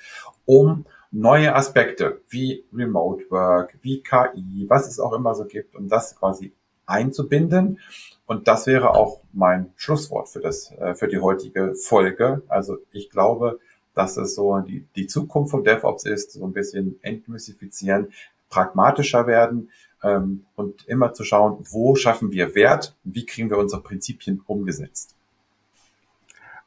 [0.46, 5.88] um neue Aspekte wie Remote Work, wie KI, was es auch immer so gibt, um
[5.88, 6.54] das quasi
[6.86, 7.80] einzubinden.
[8.26, 12.42] Und das wäre auch mein Schlusswort für das, äh, für die heutige Folge.
[12.48, 13.60] Also ich glaube,
[13.94, 18.12] dass es so die, die Zukunft von DevOps ist, so ein bisschen entmystifizieren,
[18.50, 19.70] pragmatischer werden,
[20.04, 25.16] ähm, und immer zu schauen, wo schaffen wir Wert, wie kriegen wir unsere Prinzipien umgesetzt.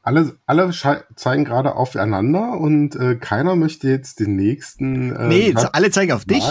[0.01, 0.71] Alle, alle
[1.15, 5.13] zeigen gerade aufeinander und äh, keiner möchte jetzt den nächsten.
[5.13, 6.45] Äh, nee, alle zeigen auf dich.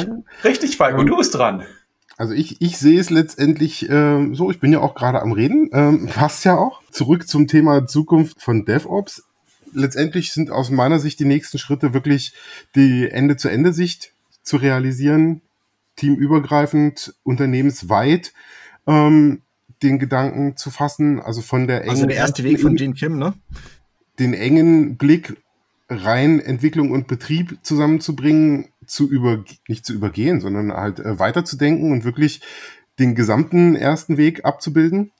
[0.44, 1.64] Richtig, Falco, ähm, du bist dran.
[2.18, 5.70] Also ich, ich sehe es letztendlich äh, so, ich bin ja auch gerade am Reden,
[5.72, 6.82] ähm, passt ja auch.
[6.90, 9.24] Zurück zum Thema Zukunft von DevOps.
[9.72, 12.34] Letztendlich sind aus meiner Sicht die nächsten Schritte wirklich
[12.74, 14.12] die Ende-zu-Ende-Sicht
[14.42, 15.40] zu realisieren,
[15.96, 18.32] teamübergreifend, unternehmensweit
[18.86, 19.42] ähm,
[19.82, 23.18] den Gedanken zu fassen, also von der engen Also der erste Weg von Gene Kim,
[23.18, 23.34] ne?
[24.18, 25.36] Den engen Blick
[25.88, 32.04] rein Entwicklung und Betrieb zusammenzubringen, zu über nicht zu übergehen, sondern halt äh, weiterzudenken und
[32.04, 32.40] wirklich
[32.98, 35.12] den gesamten ersten Weg abzubilden,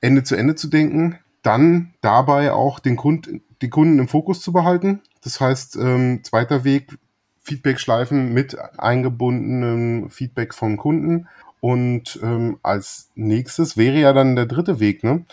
[0.00, 3.28] Ende zu Ende zu denken, dann dabei auch den Kund,
[3.62, 5.00] die Kunden im Fokus zu behalten.
[5.22, 6.98] Das heißt, ähm, zweiter Weg,
[7.44, 11.28] Feedback-Schleifen mit eingebundenem Feedback vom Kunden.
[11.60, 15.24] Und ähm, als nächstes wäre ja dann der dritte Weg, ne?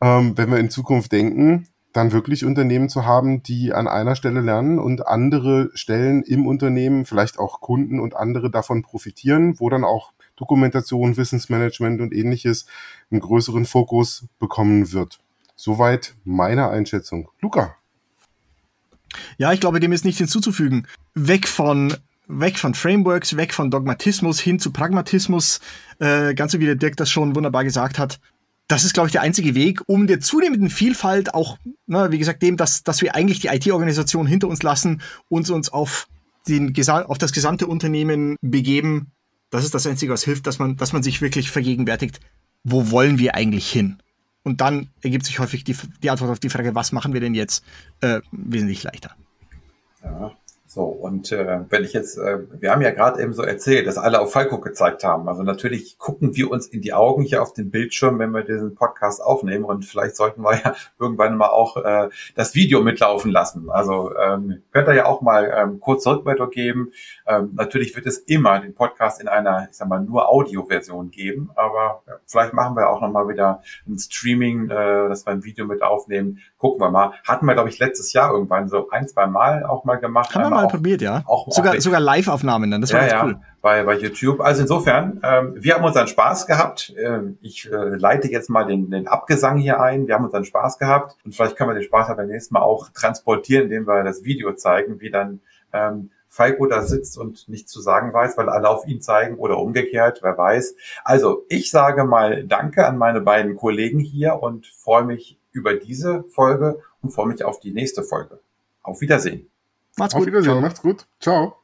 [0.00, 4.40] ähm, wenn wir in Zukunft denken, dann wirklich Unternehmen zu haben, die an einer Stelle
[4.40, 9.84] lernen und andere Stellen im Unternehmen, vielleicht auch Kunden und andere davon profitieren, wo dann
[9.84, 12.66] auch Dokumentation, Wissensmanagement und ähnliches
[13.10, 15.20] einen größeren Fokus bekommen wird.
[15.54, 17.28] Soweit meine Einschätzung.
[17.40, 17.76] Luca.
[19.38, 20.86] Ja, ich glaube, dem ist nichts hinzuzufügen.
[21.14, 21.94] Weg von
[22.28, 25.60] weg von Frameworks, weg von Dogmatismus hin zu Pragmatismus,
[25.98, 28.20] äh, ganz so wie der Dirk das schon wunderbar gesagt hat.
[28.68, 32.42] Das ist, glaube ich, der einzige Weg, um der zunehmenden Vielfalt auch, ne, wie gesagt,
[32.42, 36.08] dem, dass, dass wir eigentlich die IT-Organisation hinter uns lassen und uns auf,
[36.48, 39.12] den, auf das gesamte Unternehmen begeben.
[39.50, 42.20] Das ist das Einzige, was hilft, dass man, dass man sich wirklich vergegenwärtigt,
[42.64, 44.01] wo wollen wir eigentlich hin?
[44.44, 47.34] Und dann ergibt sich häufig die, die Antwort auf die Frage, was machen wir denn
[47.34, 47.64] jetzt,
[48.00, 49.14] äh, wesentlich leichter.
[50.02, 50.32] Ja,
[50.74, 53.98] so, und äh, wenn ich jetzt, äh, wir haben ja gerade eben so erzählt, dass
[53.98, 55.28] alle auf Falco gezeigt haben.
[55.28, 58.74] Also natürlich gucken wir uns in die Augen hier auf den Bildschirm, wenn wir diesen
[58.74, 59.66] Podcast aufnehmen.
[59.66, 63.68] Und vielleicht sollten wir ja irgendwann mal auch äh, das Video mitlaufen lassen.
[63.68, 66.92] Also ähm, könnt ihr ja auch mal ähm, kurz Rückmeldung geben.
[67.32, 71.50] Ähm, natürlich wird es immer den Podcast in einer, ich sag mal, nur Audioversion geben.
[71.54, 75.66] Aber ja, vielleicht machen wir auch nochmal wieder ein Streaming, äh, dass wir ein Video
[75.66, 76.38] mit aufnehmen.
[76.58, 77.12] Gucken wir mal.
[77.26, 80.34] Hatten wir, glaube ich, letztes Jahr irgendwann so ein, zwei Mal auch mal gemacht.
[80.34, 81.22] Haben mal auch, probiert, ja.
[81.26, 83.36] Auch, sogar auch sogar Live-Aufnahmen dann, das war ja, echt ja, cool.
[83.60, 84.40] Bei, bei YouTube.
[84.40, 86.92] Also insofern, ähm, wir haben unseren Spaß gehabt.
[86.98, 90.06] Ähm, ich äh, leite jetzt mal den, den Abgesang hier ein.
[90.06, 92.88] Wir haben unseren Spaß gehabt und vielleicht können wir den Spaß aber nächstes Mal auch
[92.90, 95.40] transportieren, indem wir das Video zeigen, wie dann
[95.72, 99.58] ähm, Falco da sitzt und nichts zu sagen weiß, weil alle auf ihn zeigen oder
[99.58, 100.74] umgekehrt, wer weiß.
[101.04, 106.24] Also ich sage mal Danke an meine beiden Kollegen hier und freue mich über diese
[106.24, 108.40] Folge und freue mich auf die nächste Folge.
[108.82, 109.50] Auf Wiedersehen.
[109.98, 110.28] Macht's Auf gut.
[110.28, 110.60] Wiedersehen, Ciao.
[110.62, 111.06] macht's gut.
[111.20, 111.61] Ciao.